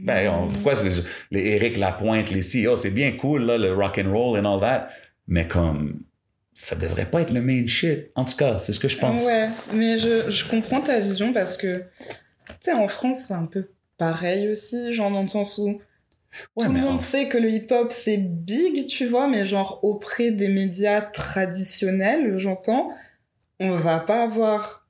[0.01, 3.73] ben, on- pourquoi c'est les Eric Lapointe, les si, oh, c'est bien cool, là, le
[3.73, 4.87] rock and roll and all that,
[5.27, 6.01] mais comme,
[6.53, 8.11] ça devrait pas être le main shit.
[8.15, 9.23] En tout cas, c'est ce que je pense.
[9.23, 11.83] Ouais, mais je, je comprends ta vision parce que,
[12.47, 15.79] tu sais, en France, c'est un peu pareil aussi, genre dans le sens où
[16.55, 19.79] Ouais, tout le monde en- sait que le hip-hop c'est big, tu vois, mais genre
[19.83, 22.91] auprès des médias traditionnels, j'entends,
[23.59, 24.87] on va pas avoir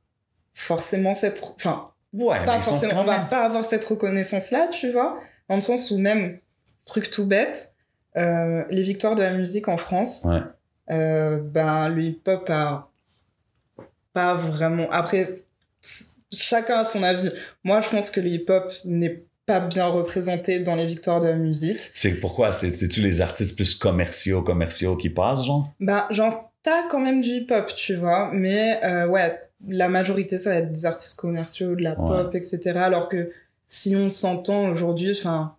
[0.53, 1.41] forcément cette.
[1.55, 5.91] Enfin, ouais, pas forcément, on va pas avoir cette reconnaissance-là, tu vois, dans le sens
[5.91, 6.39] où même,
[6.85, 7.73] truc tout bête,
[8.17, 10.41] euh, les victoires de la musique en France, Ouais.
[10.91, 12.89] euh, ben, le hip-hop a
[14.13, 14.89] pas vraiment.
[14.91, 15.35] Après,
[16.31, 17.29] chacun a son avis.
[17.63, 21.35] Moi, je pense que le hip-hop n'est pas bien représenté dans les victoires de la
[21.35, 21.79] musique.
[21.93, 22.51] C'est pourquoi?
[22.51, 25.71] C'est- C'est-tu les artistes plus commerciaux, commerciaux qui passent, genre?
[25.79, 30.49] Ben, genre, t'as quand même du hip-hop, tu vois, mais euh, ouais, la majorité, ça
[30.51, 32.23] va être des artistes commerciaux, de la Ouais.
[32.23, 32.71] pop, etc.
[32.79, 33.31] Alors que
[33.67, 35.55] si on s'entend aujourd'hui, enfin,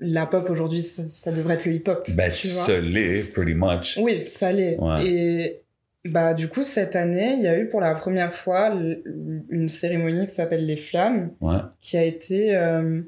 [0.00, 2.04] la pop aujourd'hui, ça, ça devrait être le hip-hop.
[2.04, 2.30] Tu vois.
[2.30, 3.98] ce l'est, pretty much.
[4.00, 4.76] Oui, ça l'est.
[4.78, 5.06] Ouais.
[5.06, 5.62] Et
[6.04, 8.74] bah, du coup, cette année, il y a eu pour la première fois
[9.50, 11.58] une cérémonie qui s'appelle Les Flammes, Ouais.
[11.80, 12.56] qui a été.
[12.56, 13.00] euh,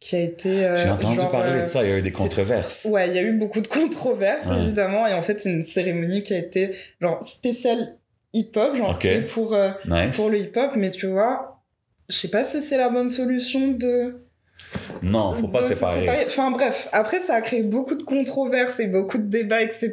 [0.00, 0.64] qui a été.
[0.66, 2.86] euh, J'ai entendu genre, parler euh, de ça, il y a eu des controverses.
[2.90, 4.56] Ouais, il y a eu beaucoup de controverses, Ouais.
[4.56, 5.06] évidemment.
[5.06, 7.96] Et en fait, c'est une cérémonie qui a été genre spéciale
[8.32, 8.98] hip-hop, genre
[9.32, 10.16] pour, euh, Nice.
[10.16, 10.72] pour le hip-hop.
[10.76, 11.62] Mais tu vois,
[12.08, 14.24] je sais pas si c'est la bonne solution de.
[15.02, 16.24] Non, faut pas séparer.
[16.26, 19.92] Enfin bref, après, ça a créé beaucoup de controverses et beaucoup de débats, etc.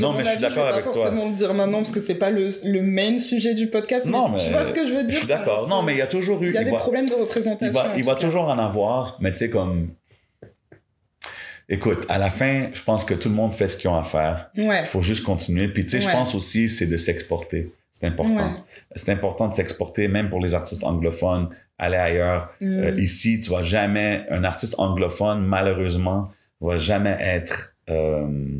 [0.00, 1.02] Non, mais je suis d'accord vais avec pas toi.
[1.04, 4.06] forcément le dire maintenant parce que c'est pas le, le main sujet du podcast.
[4.06, 5.12] Non, Tu mais vois ce que je veux dire?
[5.14, 5.66] Je suis d'accord.
[5.68, 6.48] Non, mais il y a toujours eu.
[6.48, 7.82] Il y a il des va- problèmes de représentation.
[7.96, 9.88] il va, il toujours en avoir, mais tu sais, comme.
[11.70, 14.04] Écoute, à la fin, je pense que tout le monde fait ce qu'ils ont à
[14.04, 14.50] faire.
[14.56, 14.82] Ouais.
[14.82, 15.68] Il faut juste continuer.
[15.68, 17.72] Puis, tu sais, je pense aussi, c'est de s'exporter.
[17.92, 18.34] C'est important.
[18.36, 18.52] Ouais.
[18.94, 21.48] C'est important de s'exporter, même pour les artistes anglophones,
[21.78, 22.52] aller ailleurs.
[22.60, 22.78] Mm.
[22.78, 28.58] Euh, ici, tu vas jamais, un artiste anglophone, malheureusement, va jamais être euh,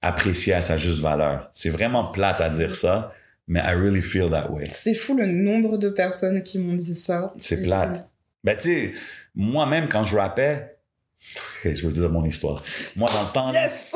[0.00, 1.50] apprécié à sa juste valeur.
[1.52, 3.12] C'est vraiment plate à dire ça,
[3.48, 4.68] mais I really feel that way.
[4.70, 7.34] C'est fou le nombre de personnes qui m'ont dit ça.
[7.38, 8.08] C'est plate.
[8.44, 8.92] Ben, tu sais,
[9.34, 10.78] moi-même, quand je rappais,
[11.64, 12.62] je veux dire mon histoire.
[12.94, 13.94] Moi, dans le temps, là, Yes!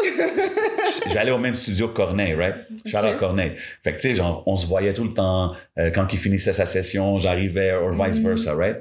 [1.13, 2.57] J'allais au même studio que Corneille, right?
[2.87, 3.19] Shout out Ok.
[3.19, 3.53] Corneille.
[3.83, 5.53] Fait que, tu sais, genre, on se voyait tout le temps.
[5.79, 8.27] Euh, quand il finissait sa session, j'arrivais, ou vice Mhm.
[8.29, 8.79] versa, right?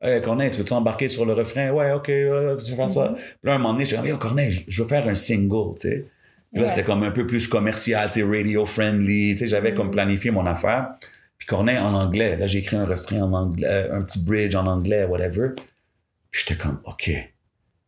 [0.00, 1.70] Hey, Corneille, tu veux-tu embarquer sur le refrain?
[1.70, 3.10] Ouais, OK, euh, tu veux faire ça?
[3.10, 3.14] Mhm.
[3.16, 5.76] Puis là, un moment donné, je dis, yo, Corneille, je- je veux faire un single,
[5.80, 6.06] tu sais.
[6.52, 6.68] Puis là, Ouais.
[6.74, 9.32] c'était comme un peu plus commercial, tu sais, radio-friendly.
[9.34, 9.76] Tu sais, j'avais Mhm.
[9.76, 10.94] comme planifié mon affaire.
[11.38, 12.36] Puis Corneille en anglais.
[12.36, 15.50] Là, j'ai écrit un refrain en anglais, euh, un petit bridge en anglais, whatever.
[16.30, 17.10] Puis j'étais comme, OK,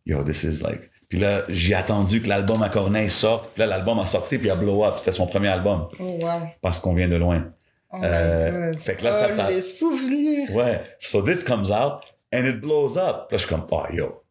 [0.07, 0.91] yo, this is like...
[1.15, 3.53] Puis là, j'ai attendu que l'album à Corneille sorte.
[3.55, 4.95] Puis là, l'album a sorti, puis il a blow up.
[4.99, 6.29] C'était son premier album, Oh, wow.
[6.61, 7.53] parce qu'on vient de loin.
[7.93, 8.81] Oh my Euh, God.
[8.81, 10.53] fait que là, ça, Oh, ça- Les souvenirs.
[10.57, 10.81] Ouais.
[10.99, 12.01] So this comes out,
[12.35, 13.29] and it blows up.
[13.29, 14.23] Puis là, je suis comme, oh, yo,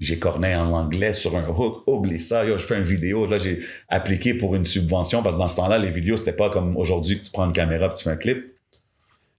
[0.00, 3.24] j'ai Corneille en anglais sur un hook, oublie ça, yo, je fais une vidéo.
[3.28, 6.50] Là, j'ai appliqué pour une subvention, parce que dans ce temps-là, les vidéos, c'était pas
[6.50, 8.38] comme aujourd'hui que tu prends une caméra et tu fais un clip.
[8.40, 8.48] Puis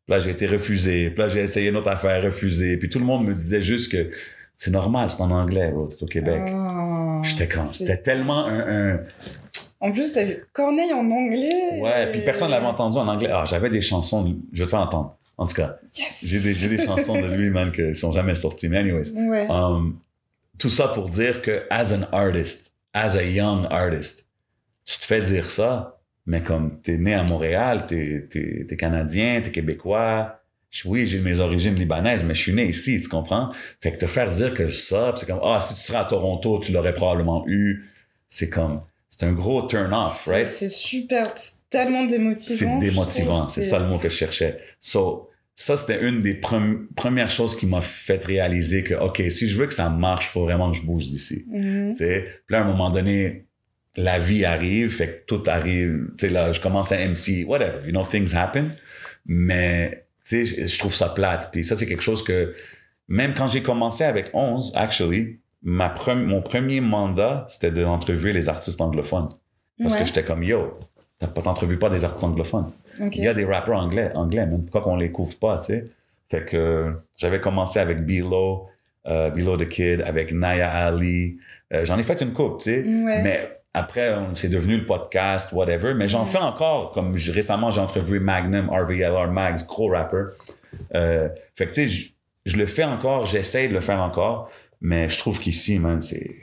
[0.08, 1.10] là, j'ai été refusé.
[1.10, 2.78] Puis là, j'ai essayé une autre affaire, refusé.
[2.78, 4.10] Puis tout le monde me disait juste que
[4.56, 6.44] c'est normal, c'est en anglais, bro, t'es au Québec.
[6.54, 7.20] Oh.
[7.24, 9.00] J'étais c'est- c'était tellement un, un-
[9.80, 11.80] En plus, t'as vu Corneille en anglais.
[11.82, 13.30] Ouais, puis personne l'avait entendu en anglais.
[13.34, 15.18] Ah, j'avais des chansons, je vais te faire entendre.
[15.38, 16.24] En tout cas, Yes.
[16.26, 18.70] j'ai des, des chansons de lui, man, qui sont jamais sorties.
[18.70, 19.48] Mais anyways, Ouais.
[19.50, 19.98] um,
[20.58, 24.30] tout ça pour dire que as an artist, as a young artist,
[24.86, 29.42] tu te fais dire ça, mais comme t'es né à Montréal, t'es, t'es, t'es canadien,
[29.42, 30.40] t'es québécois.
[30.86, 33.52] Oui, j'ai mes origines libanaises, mais je suis né ici, tu comprends?
[33.82, 36.60] Fait que te faire dire que ça, c'est comme, ah, si tu serais à Toronto,
[36.64, 37.86] tu l'aurais probablement eu.
[38.28, 40.48] C'est comme, c'est un gros turn-off, right?
[40.48, 42.58] C'est super, c'est tellement démotivant.
[42.58, 44.58] C'est démotivant, c'est ça le mot que je cherchais.
[44.80, 49.48] So, ça, c'était une des prem- premières choses qui m'a fait réaliser que, OK, si
[49.48, 51.46] je veux que ça marche, faut vraiment que je bouge d'ici.
[51.48, 51.92] Mhm.
[51.92, 53.46] Tu sais, puis là, à un moment donné,
[53.96, 56.08] la vie arrive, fait que tout arrive.
[56.18, 58.72] Tu sais, là, je commence à MC, whatever, you know, things happen.
[59.28, 61.50] Mais, tu sais, je, trouve ça plate.
[61.52, 62.54] Puis ça, c'est quelque chose que,
[63.08, 68.34] même quand j'ai commencé avec 11, actually, ma pre- mon premier mandat, c'était de entrevuer
[68.34, 69.30] les artistes anglophones.
[69.80, 70.78] Parce Ouais, que j'étais comme, yo,
[71.20, 72.72] t'as pas t'entrevues pas des artistes anglophones.
[73.00, 75.88] Il y a des rappeurs anglais, anglais, même pourquoi qu'on les couvre pas, tu sais?
[76.30, 78.68] Fait que euh, j'avais commencé avec Bilo,
[79.08, 81.38] euh, Bilo the Kid, avec Naya Ali.
[81.74, 82.80] Euh, j'en ai fait une coupe, tu sais.
[82.82, 83.22] Ouais.
[83.24, 85.94] Mais après, c'est devenu le podcast, whatever.
[85.94, 86.92] Mais j'en fais encore.
[86.92, 90.26] Comme je- récemment, j'ai entrevu Magnum, RVLR Mags, gros rapper.
[90.96, 92.10] Euh, fait que tu sais, je,
[92.46, 94.50] je le fais encore, j'essaie de le faire encore.
[94.82, 96.36] Mais je trouve qu'ici, man, c'est,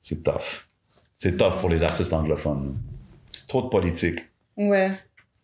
[0.00, 0.66] c'est tough.
[1.18, 2.76] C'est tough pour les artistes anglophones.
[3.48, 4.18] Trop de politique.
[4.56, 4.90] Ouais.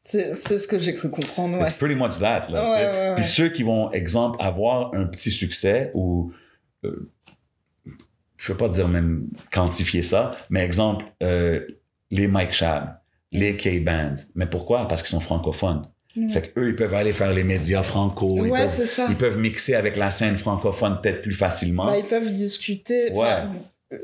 [0.03, 1.65] C'est c'est ce que j'ai cru comprendre, ouais.
[1.65, 2.47] It's pretty much that.
[2.51, 2.71] Là, ouais,
[3.09, 3.15] ouais.
[3.17, 6.33] Puis ceux qui vont, exemple, avoir un petit succès ou,
[6.85, 7.11] euh,
[8.39, 11.61] je veux pas dire même quantifier ça, mais exemple, euh,
[12.11, 12.97] les Mike Shab,
[13.33, 14.15] les K-Bands.
[14.37, 14.89] Mais pourquoi?
[14.89, 15.83] Parce qu'ils sont francophones.
[16.17, 16.31] Ouais.
[16.31, 18.37] Fait qu'eux, ils peuvent aller faire les médias franco.
[18.39, 19.07] ils, Ouais, peuvent, c'est ça.
[19.11, 21.87] ils peuvent mixer avec la scène francophone peut-être plus facilement.
[21.87, 23.11] Bah, ils peuvent discuter.
[23.13, 23.51] enfin,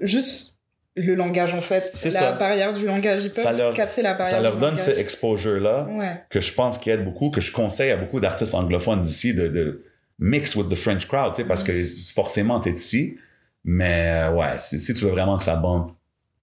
[0.03, 0.59] Juste
[0.97, 1.91] le langage, en fait.
[1.95, 2.33] C'est la ça.
[2.33, 3.25] barrière du langage.
[3.25, 5.01] Ils peuvent Ça leur- casser la barrière ça leur du donne ce langage.
[5.03, 5.89] exposure-là.
[5.91, 6.23] Ouais.
[6.29, 9.49] que je pense qui aide beaucoup, que je conseille à beaucoup d'artistes anglophones d'ici de,
[9.49, 9.85] de
[10.19, 11.83] mix with the French crowd, tu sais, parce que
[12.15, 13.17] forcément, t'es ici.
[13.65, 15.93] Mais euh, ouais, si, si tu veux vraiment que ça bombe,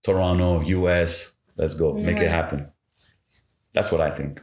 [0.02, 2.26] Toronto, US, let's go, make Ouais.
[2.26, 2.68] it happen.
[3.74, 4.40] That's what I think.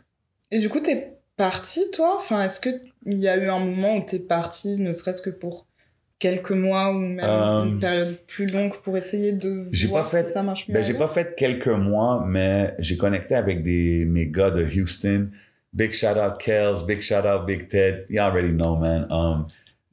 [0.50, 2.16] Et du coup, t'es parti, toi?
[2.18, 5.66] Enfin, est-ce qu'il y a eu un moment où t'es parti, ne serait-ce que pour
[6.18, 10.24] quelques mois ou même Euh, une période plus longue pour essayer de voir pas fait-
[10.26, 14.04] si ça marche mieux Ben, j'ai pas fait quelques mois, mais j'ai connecté avec des,
[14.04, 15.30] mes gars de Houston.
[15.72, 18.06] Big shout out Kels, big shout out Big Ted.
[18.08, 19.06] You already know, man.
[19.10, 19.46] Um,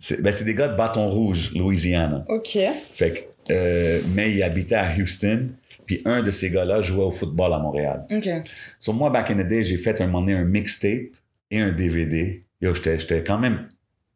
[0.06, 2.24] c'est, ben, c'est des gars de Bâton Rouge, Louisiana.
[2.30, 2.60] Ok.
[2.94, 5.50] Fait que, euh, mais il habitait à Houston.
[5.88, 8.06] Puis un de ces gars-là jouait au football à Montréal.
[8.12, 8.30] Ok.
[8.78, 11.10] So, moi, back in the day, j'ai fait un moment donné un mixtape
[11.50, 12.44] et un DVD.
[12.62, 13.68] Yo, j'étais, quand même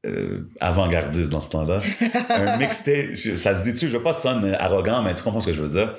[0.06, 1.82] euh, avant-gardiste dans ce temps-là.
[2.30, 5.54] un mixtape, ça se dit-tu, je veux pas sonner arrogant, mais tu comprends ce que
[5.54, 5.96] je veux dire.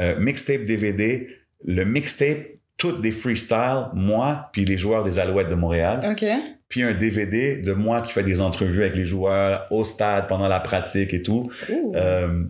[0.00, 1.28] Euh, mixtape DVD,
[1.66, 2.46] le mixtape,
[2.78, 6.00] toutes des freestyles, moi, puis les joueurs des Alouettes de Montréal.
[6.10, 6.24] Ok.
[6.68, 10.48] Puis un DVD de moi qui fait des entrevues avec les joueurs au stade pendant
[10.48, 11.50] la pratique et tout.
[11.94, 12.44] Euh,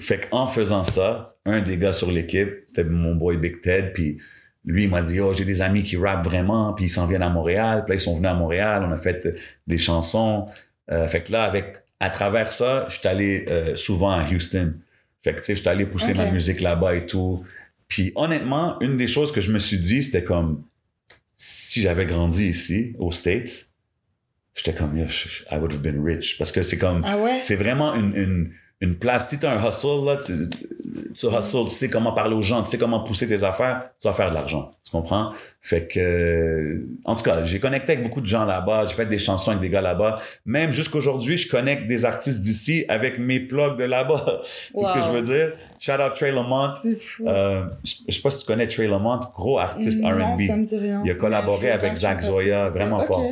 [0.00, 4.18] fait qu'en faisant ça, un des gars sur l'équipe, c'était mon boy Big Ted, puis
[4.64, 7.22] lui, il m'a dit, oh, j'ai des amis qui rappent vraiment, puis ils s'en viennent
[7.22, 7.84] à Montréal.
[7.84, 9.36] Puis là, ils sont venus à Montréal, on a fait
[9.66, 10.46] des chansons.
[10.90, 14.74] Euh, fait que là, avec, à travers ça, je suis allé euh, souvent à Houston.
[15.22, 17.44] Fait que, tu sais, je suis allé pousser ma musique là-bas et tout.
[17.88, 20.64] Puis honnêtement, une des choses que je me suis dit, c'était comme,
[21.46, 23.66] si j'avais grandi ici, aux States,
[24.54, 26.38] j'étais comme, I would have been rich.
[26.38, 27.42] Parce que c'est comme, ah ouais?
[27.42, 29.30] c'est vraiment une, une, une place.
[29.30, 30.48] Si tu as un hustle, là, tu,
[31.14, 34.06] tu hustles, tu sais comment parler aux gens, tu sais comment pousser tes affaires, tu
[34.08, 34.72] vas faire de l'argent.
[34.84, 35.32] Tu comprends?
[35.62, 39.06] Fait que, euh, en tout cas, j'ai connecté avec beaucoup de gens là-bas, j'ai fait
[39.06, 40.18] des chansons avec des gars là-bas.
[40.44, 44.40] Même jusqu'aujourd'hui, je connecte des artistes d'ici avec mes plugs de là-bas.
[44.44, 45.06] C'est ce que Wow.
[45.06, 45.52] je veux dire?
[45.78, 46.68] Shout out Trey Lamont.
[46.82, 47.26] C'est fou.
[47.26, 50.40] Euh, je je sais pas si tu connais Trey Lamont, gros artiste non, R&B.
[50.46, 51.00] ça me dit rien.
[51.04, 53.06] Il a collaboré avec bien Zach Zoya, vraiment Ok.
[53.06, 53.24] fort.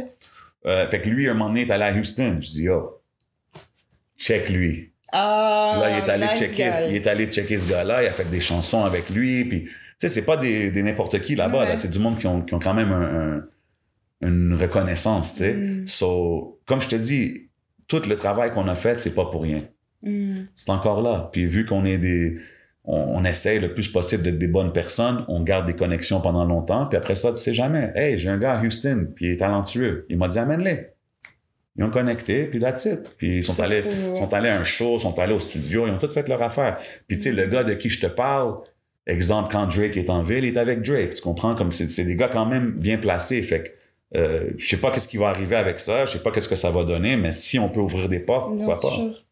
[0.64, 2.38] Euh, fait que lui, un moment donné, il est allé à Houston.
[2.40, 3.00] Je dis, yo,
[4.16, 4.91] check lui.
[5.12, 6.90] Ah, Là, il est allé nice checker, guy.
[6.90, 9.70] il est allé checker ce gars-là, il a fait des chansons avec lui, puis tu
[9.98, 11.68] sais, c'est pas des, des n'importe qui là-bas, Ouais.
[11.68, 13.44] là, c'est du monde qui ont, qui ont quand même un, un-
[14.26, 15.52] une reconnaissance, tu sais.
[15.54, 15.86] Mm.
[15.86, 17.48] So, comme je te dis,
[17.88, 19.58] tout le travail qu'on a fait, c'est pas pour rien.
[20.02, 20.46] Hmm.
[20.54, 21.28] C'est encore là.
[21.32, 22.36] Puis vu qu'on est des,
[22.84, 26.44] on, on essaye le plus possible d'être des bonnes personnes, on garde des connexions pendant
[26.44, 27.92] longtemps, puis après ça, tu sais jamais.
[27.94, 30.06] Hey, j'ai un gars à Houston, puis il est talentueux.
[30.08, 30.91] Il m'a dit amène-les.
[31.76, 33.00] Ils ont connecté, puis that's it.
[33.16, 33.82] Puis ils sont allés,
[34.14, 36.78] sont allés à un show, sont allés au studio, ils ont tout fait leur affaire.
[37.08, 38.58] Puis tu sais, le gars de qui je te parle,
[39.06, 41.14] exemple, quand Drake est en ville, il est avec Drake.
[41.14, 41.54] Tu comprends?
[41.54, 43.42] Comme c'est, des gars quand même bien placés.
[43.42, 46.30] Fait que euh, je sais pas qu'est-ce qui va arriver avec ça, je sais pas
[46.30, 48.94] qu'est-ce que ça va donner, mais si on peut ouvrir des portes, pourquoi pas?
[48.94, 49.24] sûr.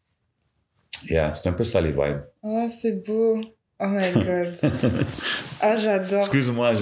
[1.11, 2.23] Yeah, c'est un peu ça les vibes.
[2.43, 3.41] Oh, c'est beau.
[3.83, 4.55] Oh my god.
[5.61, 6.21] ah, j'adore.
[6.21, 6.73] Excuse-moi,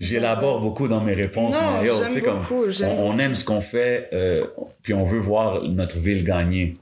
[0.00, 4.08] j'élabore beaucoup dans mes réponses, Non, j'aime comme j'aime on, on aime ce qu'on fait,
[4.14, 4.46] euh,
[4.82, 6.78] puis on veut voir notre ville gagner.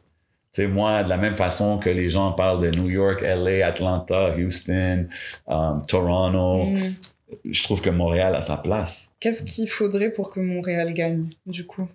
[0.55, 3.66] Tu sais, moi, de la même façon que les gens parlent de New York, LA,
[3.66, 5.07] Atlanta, Houston,
[5.49, 6.95] um, Toronto, Mm.
[7.51, 9.12] je trouve que Montréal a sa place.
[9.18, 11.88] Qu'est-ce qu'il faudrait pour que Montréal gagne, du coup?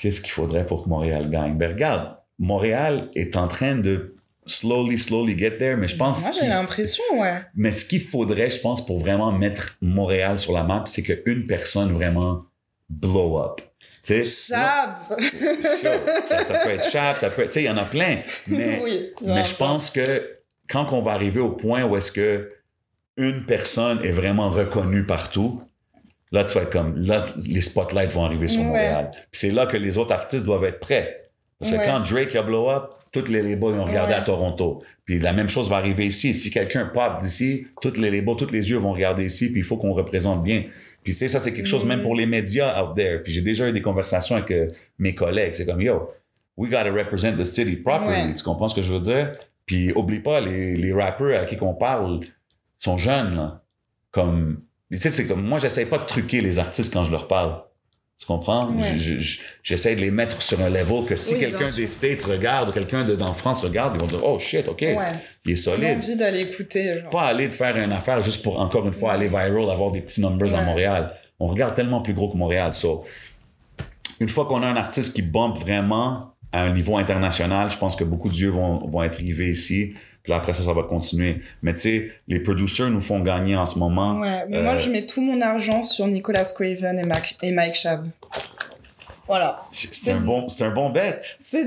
[0.00, 1.56] Qu'est-ce qu'il faudrait pour que Montréal gagne?
[1.56, 4.16] Ben regarde, Montréal est en train de
[4.46, 7.42] slowly, slowly get there, mais je pense Moi, j'ai l'impression, ouais.
[7.54, 11.46] Mais ce qu'il faudrait, je pense, pour vraiment mettre Montréal sur la map, c'est qu'une
[11.46, 12.42] personne vraiment
[12.90, 13.60] blow up.
[14.04, 14.98] Chab ça,
[16.44, 18.18] ça peut être Chap, ça peut être, tu sais, il y en a plein.
[18.48, 19.10] Mais, Oui.
[19.24, 20.36] mais je pense que
[20.68, 22.50] quand on va arriver au point où est-ce que
[23.16, 25.62] une personne est vraiment reconnue partout,
[26.32, 28.66] là, tu vas être comme, là, les spotlights vont arriver sur Ouais.
[28.66, 29.10] Montréal.
[29.12, 31.21] Puis c'est là que les autres artistes doivent être prêts.
[31.62, 31.86] Parce que Ouais.
[31.86, 34.18] quand Drake a blow up, toutes les labels vont regarder Ouais.
[34.18, 34.82] à Toronto.
[35.04, 36.34] Puis la même chose va arriver ici.
[36.34, 39.64] Si quelqu'un pop d'ici, toutes les labels, tous les yeux vont regarder ici, puis il
[39.64, 40.64] faut qu'on représente bien.
[41.04, 41.88] Puis tu sais, ça, c'est quelque chose Mhm.
[41.88, 43.22] même pour les médias out there.
[43.22, 45.54] Puis j'ai déjà eu des conversations avec euh, mes collègues.
[45.54, 46.10] C'est comme, yo,
[46.56, 48.28] we gotta represent the city properly.
[48.28, 48.34] Ouais.
[48.34, 49.32] Tu comprends ce que je veux dire?
[49.66, 52.20] Puis oublie pas, les, les rappeurs à qui qu'on parle
[52.78, 53.62] sont jeunes, là.
[54.10, 54.60] Comme,
[54.90, 57.54] tu sais, c'est comme, moi, j'essaie pas de truquer les artistes quand je leur parle.
[58.22, 58.68] Tu comprends?
[58.70, 58.98] Ouais.
[59.00, 62.22] Je- je- J'essaie de les mettre sur un level que si Oui, quelqu'un des States
[62.22, 64.94] regarde ou quelqu'un de, d'en France regarde, ils vont dire, oh shit, OK, Ouais.
[65.44, 65.96] il est J'ai solide.
[65.98, 67.00] envie d'aller écouter.
[67.00, 67.10] Genre.
[67.10, 70.02] Pas aller de faire une affaire juste pour, encore une fois, aller viral, avoir des
[70.02, 70.62] petits numbers à.
[70.62, 71.12] Montréal.
[71.40, 72.74] On regarde tellement plus gros que Montréal.
[72.74, 73.04] So,
[74.20, 77.96] une fois qu'on a un artiste qui bump vraiment à un niveau international, je pense
[77.96, 79.94] que beaucoup d'yeux vont, vont être rivés ici.
[80.22, 81.40] Puis là, après ça, ça va continuer.
[81.62, 84.20] Mais tu sais, les producers nous font gagner en ce moment.
[84.20, 87.50] Ouais, mais Euh, moi, je mets tout mon argent sur Nicolas Craven et, Mac- et
[87.50, 88.06] Mike Chab.
[89.26, 89.62] Voilà.
[89.70, 91.20] C'est un bon, un bon bet.
[91.38, 91.62] C'est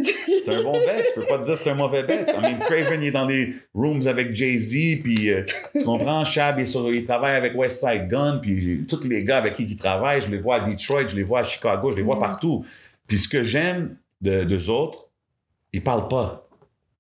[0.48, 1.04] un bon bet.
[1.16, 2.26] Je peux pas te dire que c'est un mauvais bet.
[2.38, 6.60] I mean, Craven, il est dans des rooms avec Jay-Z, puis euh, tu comprends, Shab,
[6.60, 9.76] il, est sur- il travaille avec Westside Gun, puis tous les gars avec qui il
[9.76, 12.22] travaille, je les vois à Detroit, je les vois à Chicago, je les vois Mhm.
[12.22, 12.66] partout.
[13.08, 15.08] Puis ce que j'aime de, d'eux autres,
[15.74, 16.48] ils parlent pas.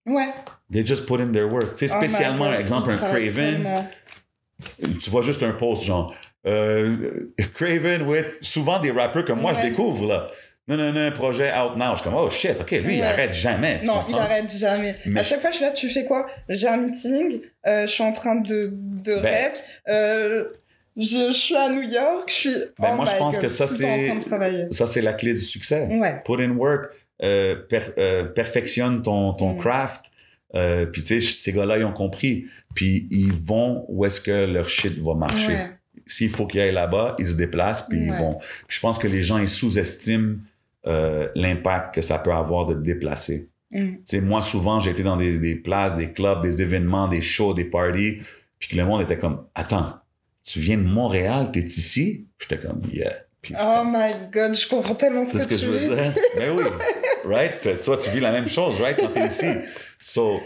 [0.06, 0.30] Ouais.
[0.72, 1.76] They just put in their work.
[1.76, 3.86] Tu sais, Oh spécialement, God, par exemple, un Craven,
[5.02, 6.14] tu vois juste un post genre
[6.48, 10.32] euh, Craven with souvent des rappeurs que moi je découvre là.
[10.68, 11.92] Non, non, non, projet out now.
[11.92, 13.82] Je suis comme, oh shit, ok, lui, il arrête jamais.
[13.84, 14.96] Non, il arrête jamais.
[15.06, 16.26] Mais à chaque fois, je suis là, tu fais quoi?
[16.50, 19.46] J'ai un meeting, euh, je suis en train de, de Ben.
[19.46, 20.46] rec, euh,
[20.98, 22.56] je, je suis à New York, je suis.
[22.80, 24.16] Ben, oh moi, je pense God, que ça, c'est-.
[24.72, 25.86] Ça, c'est la clé du succès.
[25.92, 26.20] Ouais.
[26.26, 29.60] Put in work, per- perfectionne ton, ton Mm.
[29.60, 30.06] craft.
[30.56, 32.46] Euh, puis, tu sais, ces gars-là, ils ont compris.
[32.74, 35.54] Puis, ils vont où est-ce que leur shit va marcher.
[35.54, 35.70] Ouais.
[36.08, 38.38] S'il faut qu'ils aillent là-bas, ils se déplacent, puis ils vont.
[38.68, 40.36] Puis je pense que les gens, ils sous-estiment
[40.88, 43.50] euh, l'impact que ça peut avoir de te déplacer.
[43.72, 43.88] Mm.
[43.88, 47.54] Tu sais, moi, souvent, été dans des, des places, des clubs, des événements, des shows,
[47.54, 48.20] des parties,
[48.60, 49.96] puis que le monde était comme, attends,
[50.44, 52.28] tu viens de Montréal, t'es ici?
[52.40, 53.16] J'étais comme, yeah.
[53.42, 55.96] J'étais Oh my god, je comprends tellement ce c'est que, ce que tu je veux
[55.96, 56.14] veux dire.
[56.38, 56.64] Mais oui,
[57.26, 57.82] right?
[57.84, 58.98] Toi, tu vis la même chose, right?
[59.00, 59.48] Quand t'es ici.
[60.00, 60.40] So,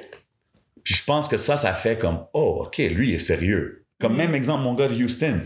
[0.84, 3.86] puis je pense que ça, ça fait comme, oh, OK, lui, il est sérieux.
[4.00, 4.18] Comme Mm.
[4.18, 5.42] même exemple, mon gars de Houston.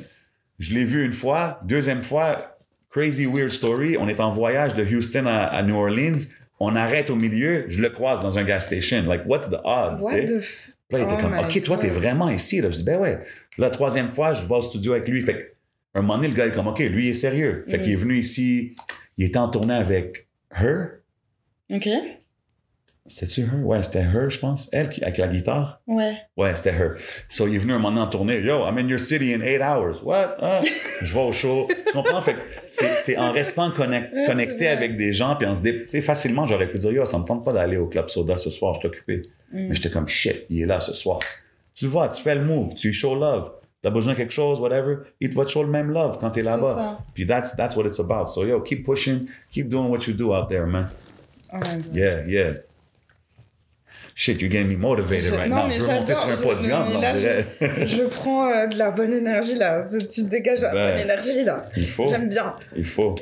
[0.59, 2.57] Je l'ai vu une fois, deuxième fois,
[2.89, 3.97] crazy weird story.
[3.99, 6.17] On est en voyage de Houston à, à New Orleans.
[6.59, 9.03] On arrête au milieu, je le croise dans un gas station.
[9.03, 10.01] Like, what's the odds?
[10.01, 10.25] What tu sais?
[10.25, 10.69] the f...
[10.87, 12.61] Puis là, il était Oh comme, OK, toi, t'es vraiment ici.
[12.61, 12.69] Là.
[12.69, 13.19] Je dis, ben ouais.
[13.57, 15.21] La troisième fois, je vais au studio avec lui.
[15.23, 15.43] Fait que,
[15.95, 17.65] un moment donné, le gars est comme, OK, lui, il est sérieux.
[17.67, 17.81] Fait Mm.
[17.81, 18.75] qu'il est venu ici.
[19.17, 20.99] Il était en tournée avec Her.
[21.71, 21.89] Ok.
[23.05, 23.65] C'était-tu Her?
[23.65, 24.69] Ouais, c'était Her, je pense.
[24.71, 25.81] Elle, qui, avec la guitare?
[25.87, 26.15] Ouais.
[26.37, 26.91] Ouais, c'était Her.
[27.27, 28.39] So, il est venu un moment donné en tournée.
[28.39, 30.01] Yo, I'm in your city in eight hours.
[30.03, 30.37] What?
[30.39, 30.61] Ah.
[31.01, 31.67] je vais au show.
[31.67, 32.21] Tu comprends?
[32.21, 36.01] Fait c'est c'est en restant connect- connecté avec des gens, puis en se dé...
[36.01, 38.75] Facilement, j'aurais pu dire, yo, ça me tente pas d'aller au Club Soda ce soir,
[38.75, 39.23] je suis occupé.
[39.51, 39.67] Mm.
[39.67, 41.19] Mais j'étais comme shit, il est là ce soir.
[41.75, 43.51] Tu vas, tu fais le move, tu show love.
[43.81, 46.29] T'as besoin de quelque chose, whatever, il te va te show le même love quand
[46.29, 46.99] t'es là-bas.
[47.13, 48.27] Puis that's, that's what it's about.
[48.27, 50.87] So yo, keep pushing, keep doing what you do out there, man.
[51.53, 51.59] Oh.
[51.91, 52.53] Yeah, yeah.
[54.15, 55.67] Shit, you're getting me motivated Je- right non, now.
[55.67, 57.47] mais Je veux monter sur un j'adore, je- podium, non, là, dirait.
[57.87, 59.83] Je prends euh, de la bonne énergie là.
[60.09, 60.91] Tu dégages de la Ben.
[60.91, 61.65] bonne énergie là.
[61.75, 62.55] Il faut, J'aime bien.
[62.75, 63.15] il faut.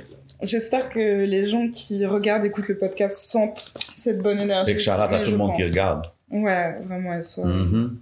[0.43, 4.77] J'espère que les gens qui regardent, écoutent le podcast sentent cette bonne énergie.
[4.79, 6.07] Shout out à tout le monde qui regarde.
[6.31, 7.45] Ouais, vraiment, elles sont.
[7.45, 7.97] Mhm.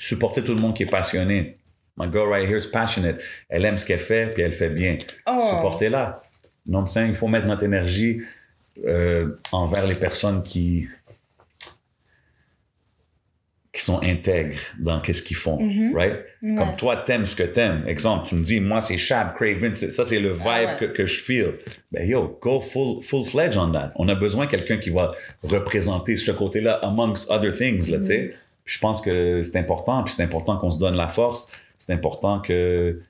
[0.00, 1.56] Supporter tout le monde qui est passionné.
[1.96, 3.16] My girl right here is passionate.
[3.48, 4.98] Elle aime ce qu'elle fait, puis elle fait bien.
[5.26, 5.40] Oh.
[5.50, 6.22] supportez-la.
[6.66, 8.20] Non, mais il faut mettre notre énergie
[8.86, 10.86] euh, envers les personnes qui
[13.78, 15.94] qui sont intègres dans qu'est-ce qu'ils font, Mhm.
[15.96, 16.16] right?
[16.42, 16.56] Ouais.
[16.56, 17.84] Comme toi, t'aimes ce que t'aimes.
[17.86, 20.76] Exemple, tu me dis, moi, c'est Shab, Craven, c'est- ça, c'est le vibe Ah ouais.
[20.80, 21.54] que, que je feel.
[21.92, 23.92] Ben, yo, go full, full-fledged on that.
[23.96, 28.04] On a besoin de quelqu'un qui va représenter ce côté-là amongst other things, là, tu
[28.04, 28.34] sais.
[28.64, 31.50] Je pense que c'est important, puis c'est important qu'on se donne la force.
[31.78, 33.00] C'est important que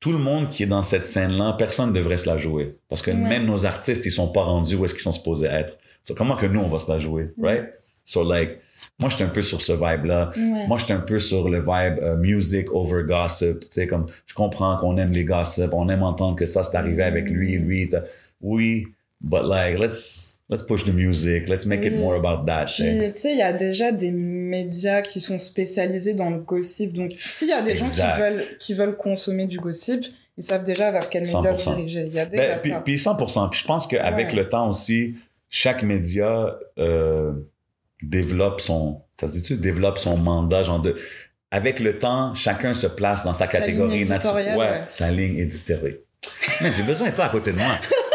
[0.00, 2.76] tout le monde qui est dans cette scène-là, personne ne devrait se la jouer.
[2.88, 3.16] Parce que Ouais.
[3.16, 5.78] même nos artistes, ils sont pas rendus où est-ce qu'ils sont supposés être.
[6.02, 7.64] So, comment que nous, on va se la jouer, right?
[8.04, 8.58] So, like,
[9.00, 10.30] moi, je suis un peu sur ce vibe-là.
[10.36, 10.66] Ouais.
[10.66, 13.60] Moi, je suis un peu sur le vibe euh, music over gossip.
[13.60, 16.76] Tu sais, comme je comprends qu'on aime les gossip, on aime entendre que ça c'est
[16.76, 17.88] arrivé avec lui, lui.
[17.88, 18.02] t'as-
[18.40, 18.88] Oui,
[19.20, 22.64] but like, let's, let's push the music, let's make it more about that.
[22.66, 23.12] tu sais.
[23.14, 26.92] Puis, il y a déjà des médias qui sont spécialisés dans le gossip.
[26.92, 30.04] Donc, s'il y a des gens qui veulent, qui veulent consommer du gossip,
[30.36, 31.56] ils savent déjà vers quel média 100%.
[31.56, 32.06] se diriger.
[32.06, 32.80] Il y a déjà Ben, puis, ça.
[32.80, 33.48] puis 100%.
[33.50, 34.34] Puis je pense qu'avec Ouais.
[34.36, 35.14] le temps aussi,
[35.48, 37.32] chaque média euh,
[38.02, 40.96] développe son, ça se dit-tu, développe son mandat, genre de,
[41.50, 44.56] avec le temps, chacun se place dans sa, Sa catégorie naturelle.
[44.56, 44.82] ouais.
[44.88, 45.98] sa ligne éditoriale.
[46.62, 47.66] Mais j'ai besoin de toi à côté de moi.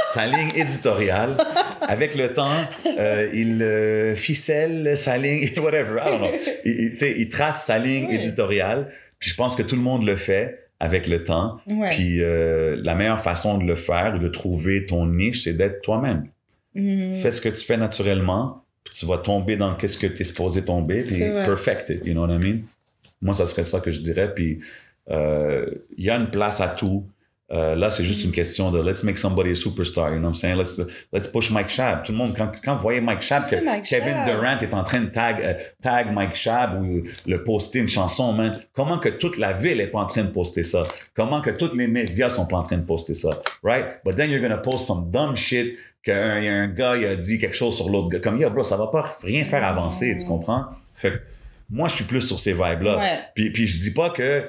[0.07, 1.35] sa ligne éditoriale.
[1.81, 2.49] Avec le temps,
[2.97, 6.29] euh, il euh, ficelle sa ligne, whatever, I don't know.
[6.65, 8.15] Il, il- trace sa ligne Oui.
[8.15, 8.89] éditoriale.
[9.19, 11.57] Puis je pense que tout le monde le fait avec le temps.
[11.67, 11.89] Ouais.
[11.89, 15.81] Puis euh, la meilleure façon de le faire ou de trouver ton niche, c'est d'être
[15.81, 16.27] toi-même.
[16.75, 17.17] Mhm.
[17.17, 18.62] Fais ce que tu fais naturellement,
[18.93, 22.25] tu vas tomber dans qu'est-ce que tu es supposé tomber, puis perfect it, you know
[22.25, 22.59] what I mean?
[23.21, 24.33] Moi, ça serait ça que je dirais.
[24.33, 24.59] Puis
[25.09, 25.65] euh,
[25.97, 27.05] il y a une place à tout.
[27.51, 30.31] Euh, là, c'est juste une question de let's make somebody a superstar, you know what
[30.31, 30.57] I'm saying?
[30.57, 30.81] Let's,
[31.11, 32.03] let's push Mike Shab.
[32.03, 34.23] Tout le monde, quand, quand vous voyez Mike Shab, C'est que Mike Kevin.
[34.25, 38.33] Durant est en train de tag, euh, tag Mike Shab ou le poster une chanson,
[38.33, 38.59] man.
[38.73, 40.83] Comment que toute la ville est pas en train de poster ça?
[41.15, 43.41] Comment que tous les médias sont pas en train de poster ça?
[43.61, 43.85] Right?
[44.03, 47.55] But then you're gonna post some dumb shit qu'un un gars il a dit quelque
[47.55, 48.19] chose sur l'autre gars.
[48.19, 50.65] Comme, yo, bro, ça va pas rien faire avancer, tu comprends?
[50.95, 51.17] Fait que
[51.69, 52.97] moi, je suis plus sur ces vibes-là.
[52.97, 53.19] Ouais.
[53.35, 54.47] Puis, puis je dis pas que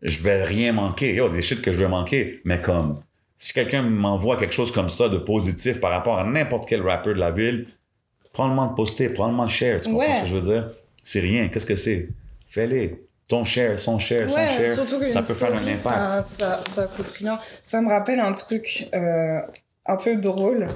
[0.00, 1.14] je vais rien manquer.
[1.14, 2.40] Yo, des shit que je vais manquer.
[2.44, 3.00] Mais comme,
[3.36, 7.14] si quelqu'un m'envoie quelque chose comme ça de positif par rapport à n'importe quel rappeur
[7.14, 7.66] de la ville,
[8.32, 9.80] prends le moment de poster, prends le moment de share.
[9.80, 10.14] Tu comprends Ouais.
[10.14, 10.70] ce que je veux dire?
[11.02, 11.48] C'est rien.
[11.48, 12.08] Qu'est-ce que c'est?
[12.48, 13.02] Fais-les.
[13.28, 14.74] Ton share, son share, son share.
[14.74, 16.24] surtout que ça peut faire un story, impact.
[16.24, 17.38] Ça, ça, ça coûte rien.
[17.62, 19.40] Ça me rappelle un truc euh,
[19.86, 20.66] un peu drôle.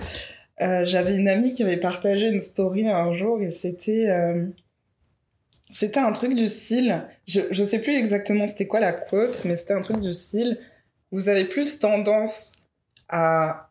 [0.60, 4.46] Euh, J'avais une amie qui avait partagé une story un jour et c'était euh,
[5.70, 7.04] c'était un truc du style.
[7.26, 10.58] Je, je sais plus exactement c'était quoi la quote, mais c'était un truc du style.
[11.12, 12.52] Vous avez plus tendance
[13.08, 13.70] à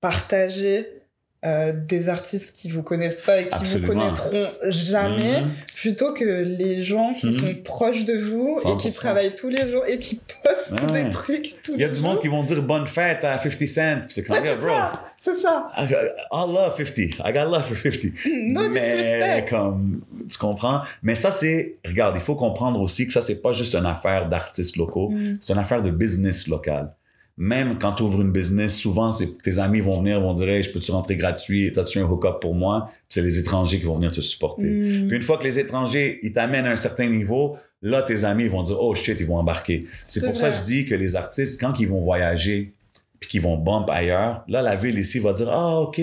[0.00, 0.99] partager
[1.44, 3.86] euh, des artistes qui vous connaissent pas et qui Absolument.
[3.86, 5.50] vous connaîtront jamais Mhm.
[5.76, 7.32] plutôt que les gens qui Mhm.
[7.32, 9.00] sont proches de vous et qui 100%.
[9.00, 11.04] travaillent tous les jours et qui postent ouais.
[11.04, 12.10] des trucs tous Il y a les du jours.
[12.10, 14.02] monde qui vont dire bonne fête à 50 Cent.
[14.08, 14.68] C'est yeah, c'est bro.
[14.68, 15.70] ça, c'est ça.
[15.78, 15.84] I,
[16.30, 16.98] I love 50.
[17.24, 18.12] I got love for 50.
[18.26, 20.82] No mais comme tu comprends?
[21.02, 24.28] Mais ça c'est regarde il faut comprendre aussi que ça c'est pas juste une affaire
[24.28, 25.36] d'artistes locaux Mm.
[25.40, 26.92] c'est une affaire de business local
[27.36, 30.62] même quand tu ouvres une business souvent c'est tes amis vont venir vont dire hey,
[30.62, 31.72] je peux tu rentrer gratuit?
[31.72, 32.86] T'as-tu un hook-up pour moi?
[32.88, 35.06] Puis c'est les étrangers qui vont venir te supporter Mm.
[35.08, 38.48] puis une fois que les étrangers ils t'amènent à un certain niveau là tes amis
[38.48, 40.94] vont dire oh shit ils vont embarquer c'est C'est pour ça que je dis que
[40.94, 42.72] les artistes quand ils vont voyager
[43.18, 46.00] puis qu'ils vont bump ailleurs là la ville ici va dire ah ok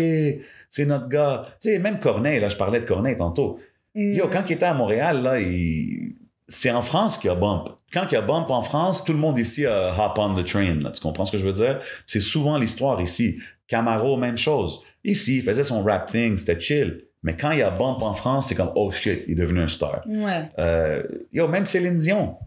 [0.69, 1.45] c'est notre gars.
[1.61, 3.59] Tu sais, même Corneille, là, je parlais de Corneille tantôt.
[3.95, 4.13] Mm.
[4.15, 6.15] Yo, quand il était à Montréal, là, il...
[6.47, 7.69] c'est en France qu'il y a bump.
[7.93, 10.45] Quand il y a bump en France, tout le monde ici a hop on the
[10.45, 10.75] train.
[10.81, 10.91] Là.
[10.91, 11.79] Tu comprends ce que je veux dire?
[12.05, 13.39] C'est souvent l'histoire ici.
[13.67, 14.81] Camaro, même chose.
[15.03, 17.03] Ici, il faisait son rap thing, c'était chill.
[17.23, 19.61] Mais quand il y a bump en France, c'est comme, oh shit, il est devenu
[19.61, 20.01] un star.
[20.07, 20.49] Ouais.
[20.59, 22.15] Euh, yo, même Céline Dion.
[22.17, 22.38] You know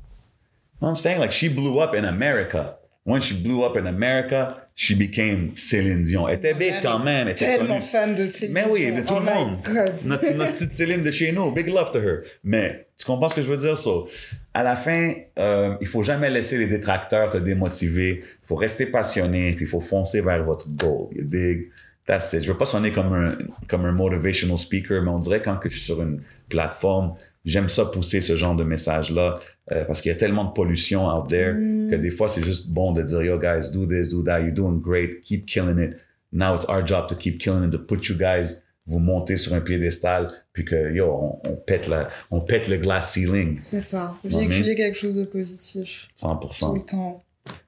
[0.80, 1.20] what I'm saying?
[1.20, 2.78] Like, she blew up in America.
[3.05, 6.28] When she blew up in America, she became Céline Dion.
[6.28, 7.28] Elle était big Elle quand même.
[7.28, 9.59] Elle était Tellement fan de Céline Mais oui, de tout oh le my monde.
[10.05, 11.51] Notre, notre petite Céline de chez nous.
[11.51, 12.22] Big love to her.
[12.44, 13.78] Mais tu comprends ce que je veux dire?
[13.78, 14.07] So,
[14.53, 18.20] à la fin, euh, il faut jamais laisser les détracteurs te démotiver.
[18.22, 21.09] Il faut rester passionné, puis il faut foncer vers votre goal.
[21.12, 21.70] You dig?
[22.07, 22.42] That's it.
[22.42, 25.70] Je veux pas sonner comme un, comme un motivational speaker, mais on dirait quand que
[25.70, 26.20] je suis sur une
[26.51, 29.38] plateforme, j'aime ça pousser ce genre de message-là
[29.73, 31.91] euh, parce qu'il y a tellement de pollution out there Mm.
[31.91, 34.53] que des fois, c'est juste bon de dire, yo guys, do this, do that, you're
[34.55, 35.97] doing great, keep killing it.
[36.33, 39.55] Now it's our job to keep killing it, to put you guys, vous montez sur
[39.55, 43.83] un piédestal, puis que, yo, on, on pète, la, on pète le glass ceiling, C'est
[43.83, 44.12] ça.
[44.25, 46.75] Véhiculer quelque chose de positif tout 100%.
[46.77, 47.23] le temps.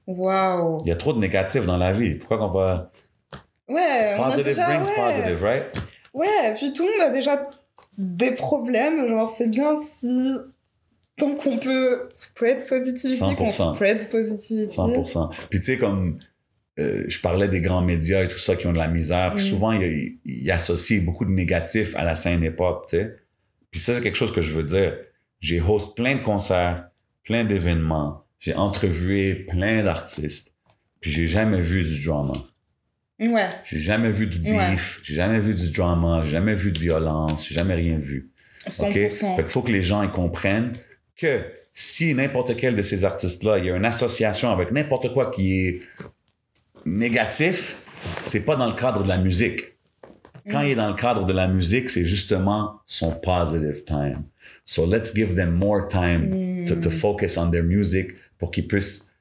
[0.07, 0.77] Waouh.
[0.85, 2.15] Il y a trop de négatifs dans la vie.
[2.15, 2.91] Pourquoi qu'on va...
[3.67, 4.95] Ouais, on a Positive déjà, brings ouais.
[4.95, 5.63] positive, right?
[6.13, 7.49] Ouais, puis tout le monde a déjà
[7.97, 9.07] des problèmes.
[9.07, 10.27] Genre, c'est bien si
[11.17, 13.75] tant qu'on peut spread positivity, qu'on 100%.
[13.75, 14.75] spread positivity.
[14.75, 15.29] 100%.
[15.49, 16.19] Puis tu sais, comme
[16.79, 19.43] euh, je parlais des grands médias et tout ça qui ont de la misère, puis
[19.45, 19.47] Mm.
[19.47, 23.15] souvent, ils, ils associent beaucoup de négatifs à la scène hip-hop, tu sais.
[23.69, 24.97] Puis ça, c'est quelque chose que je veux dire.
[25.39, 26.87] J'ai host plein de concerts,
[27.23, 28.23] plein d'événements.
[28.39, 30.53] J'ai entrevué plein d'artistes.
[30.99, 32.33] Puis j'ai jamais vu du drama.
[33.19, 33.49] Ouais.
[33.65, 34.51] J'ai jamais vu du beef.
[34.53, 34.75] Ouais.
[35.03, 36.21] J'ai jamais vu du drama.
[36.23, 37.47] J'ai jamais vu de violence.
[37.47, 38.31] J'ai jamais rien vu.
[38.67, 38.87] 100%.
[38.87, 38.93] OK?
[39.35, 40.73] Fait qu'il faut que les gens ils comprennent
[41.15, 41.43] que
[41.73, 45.67] si n'importe quel de ces artistes-là, il y a une association avec n'importe quoi qui
[45.67, 45.81] est
[46.85, 47.77] négatif,
[48.21, 49.73] c'est pas dans le cadre de la musique.
[50.49, 54.23] Quand il est dans le cadre de la musique, c'est justement son positive time.
[54.65, 59.12] So let's give them more time to, to focus on their music pour qu'ils puissent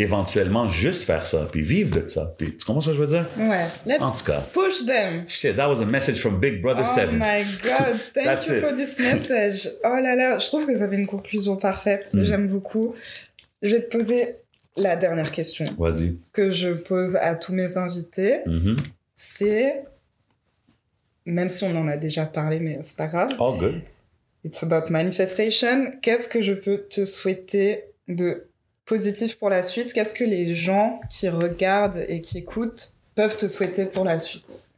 [0.00, 2.34] éventuellement juste faire ça, puis vivre de ça.
[2.38, 3.26] Puis, tu comprends ce que je veux dire?
[3.38, 3.64] Ouais.
[3.64, 4.40] En Let's tout cas.
[4.52, 5.24] push them.
[5.28, 7.12] Shit, that was a message from Big Brother Oh 7.
[7.14, 8.60] my god, thank you it.
[8.60, 9.68] for this message.
[9.84, 12.08] Oh là là, je trouve que ça fait une conclusion parfaite.
[12.14, 12.24] Mm.
[12.24, 12.94] J'aime beaucoup.
[13.62, 14.36] Je vais te poser
[14.76, 16.16] la dernière question Vas-y.
[16.32, 18.38] que je pose à tous mes invités.
[18.46, 18.76] Mhm.
[19.16, 19.82] C'est,
[21.26, 23.30] même si on en a déjà parlé, mais c'est pas grave.
[23.40, 23.80] All good.
[24.44, 25.90] It's about manifestation.
[26.00, 28.47] Qu'est-ce que je peux te souhaiter de
[28.88, 33.46] positif pour la suite Qu'est-ce que les gens qui regardent et qui écoutent peuvent te
[33.46, 34.70] souhaiter pour la suite?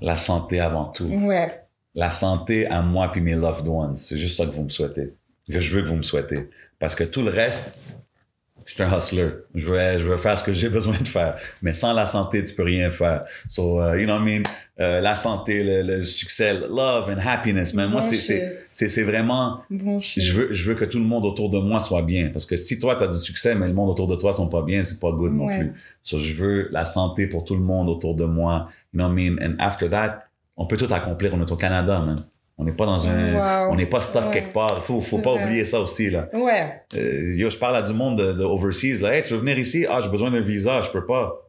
[0.00, 1.06] La santé avant tout.
[1.06, 1.64] Ouais.
[1.94, 3.96] La santé à moi puis mes loved ones.
[3.96, 5.14] C'est juste ça que vous me souhaitez.
[5.50, 6.50] Que je veux que vous me souhaitez.
[6.78, 7.76] Parce que tout le reste,
[8.68, 9.28] je suis un hustler.
[9.54, 11.36] Je veux, je veux faire ce que j'ai besoin de faire.
[11.62, 13.24] Mais sans la santé, tu peux rien faire.
[13.48, 14.42] So, uh, you know what I mean?
[14.78, 17.88] Euh, la santé, le, le succès, love and happiness, man.
[17.88, 18.16] Moi, Bon c'est,
[18.62, 21.80] c'est, c'est, vraiment, Bon je veux, je veux que tout le monde autour de moi
[21.80, 22.28] soit bien.
[22.28, 24.48] Parce que si toi, tu as du succès, mais le monde autour de toi sont
[24.48, 25.72] pas bien, c'est pas good non plus.
[26.02, 28.68] So, je veux la santé pour tout le monde autour de moi.
[28.92, 29.38] You know what I mean?
[29.42, 30.26] And after that,
[30.58, 31.32] on peut tout accomplir.
[31.32, 32.22] On est au Canada, man.
[32.60, 33.72] On n'est pas dans un, Wow.
[33.72, 34.30] on n'est pas stock Ouais.
[34.32, 34.82] quelque part.
[34.84, 35.44] Faut, faut pas vrai.
[35.44, 36.28] oublier ça aussi, là.
[36.32, 36.82] Ouais.
[36.96, 39.14] Euh, yo, je parle à du monde de, de overseas, là.
[39.14, 39.86] Hey, tu veux venir ici?
[39.88, 41.44] Ah, j'ai besoin d'un visa, je peux pas.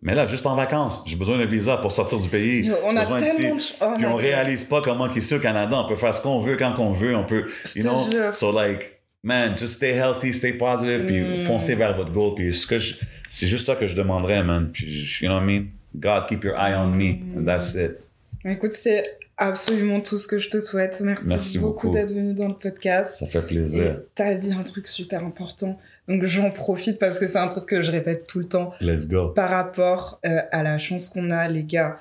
[0.00, 2.64] Mais là, juste en vacances, j'ai besoin d'un visa pour sortir du pays.
[2.66, 3.74] Yo, on a besoin tellement d'ici.
[3.78, 3.84] de...
[3.84, 6.56] Oh Puis on réalise pas comment qu'ici au Canada, on peut faire ce qu'on veut
[6.56, 7.44] quand qu'on veut, on peut,
[7.76, 8.10] you know?
[8.10, 8.34] jure.
[8.34, 11.42] So like, man, just stay healthy, stay positive, puis Mm.
[11.42, 12.94] foncez vers votre goal, puis ce que je-
[13.28, 14.70] c'est juste ça que je demanderais, man.
[14.72, 14.86] Puis,
[15.20, 15.66] you know what I mean?
[15.94, 17.98] God, keep your eye on me, and that's it.
[18.44, 19.02] Écoute, c'est
[19.36, 21.00] absolument tout ce que je te souhaite.
[21.00, 21.94] Merci, Merci beaucoup, beaucoup.
[21.98, 23.18] d'être venu dans le podcast.
[23.18, 24.00] Ça fait plaisir.
[24.14, 25.78] t'as dit un truc super important.
[26.08, 29.06] Donc j'en profite parce que c'est un truc que je répète tout le temps Let's
[29.06, 29.28] go.
[29.28, 31.98] par rapport euh, à la chance qu'on a, les gars.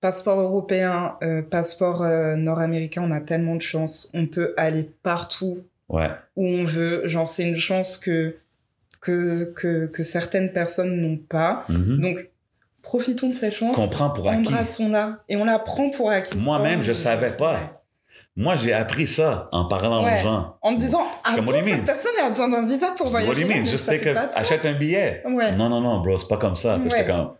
[0.00, 4.10] Passeport européen, euh, passeport euh, nord-américain, on a tellement de chance.
[4.14, 5.58] On peut aller partout
[5.88, 6.10] Ouais.
[6.34, 7.06] où on veut.
[7.06, 8.34] Genre, c'est une chance que,
[9.00, 11.64] que, que, que certaines personnes n'ont pas.
[11.68, 12.00] Mhm.
[12.00, 12.28] Donc,
[12.86, 13.76] profitons de cette chance.
[13.76, 14.46] Qu'on prend pour acquis.
[14.48, 15.18] Embrassons-la.
[15.28, 16.38] Et on la prend pour acquis.
[16.38, 17.54] Moi-même, je savais pas.
[17.54, 17.70] ouais.
[18.38, 20.20] Moi, j'ai appris ça en parlant Ouais.
[20.20, 20.56] aux gens.
[20.62, 23.26] En me disant, ah bon, cette personne a besoin d'un visa pour dis, What do
[23.26, 23.42] voyager.
[23.42, 23.64] you mean?
[23.66, 23.90] Juste
[24.34, 25.22] achète un billet.
[25.26, 25.52] Ouais.
[25.52, 26.78] Non, non, non, bro, c'est pas comme ça.
[26.84, 27.32] J'étais comme,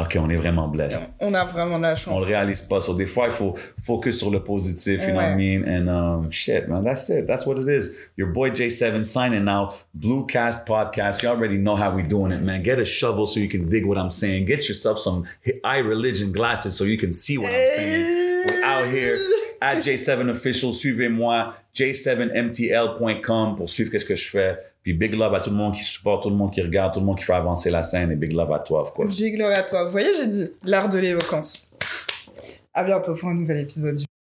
[0.00, 1.02] OK, on est vraiment blessé.
[1.20, 2.14] On a vraiment de la chance.
[2.14, 2.80] On le réalise pas.
[2.80, 5.64] So, des fois, il faut focus sur le positif, you know what I mean?
[5.68, 7.26] And um, shit, man, that's it.
[7.26, 7.96] That's what it is.
[8.16, 9.74] Your boy J7 signing out.
[9.98, 11.22] Bluecast podcast.
[11.22, 12.62] You already know how we doing it, man.
[12.62, 14.46] Get a shovel so you can dig what I'm saying.
[14.46, 15.24] Get yourself some
[15.64, 18.46] eye religion glasses so you can see what I'm saying.
[18.46, 19.18] We're out here
[19.60, 20.72] at J7 Official.
[20.72, 24.56] Suivez-moi, j7mtl.com pour suivre qu'est-ce que je fais.
[24.82, 27.00] Puis big love à tout le monde qui supporte, tout le monde qui regarde, tout
[27.00, 28.10] le monde qui fait avancer la scène.
[28.10, 29.08] Et big love à toi, of.
[29.08, 29.84] Big gloire à toi.
[29.84, 31.70] Vous voyez, j'ai dit l'art de l'éloquence.
[32.72, 34.00] À bientôt pour un nouvel épisode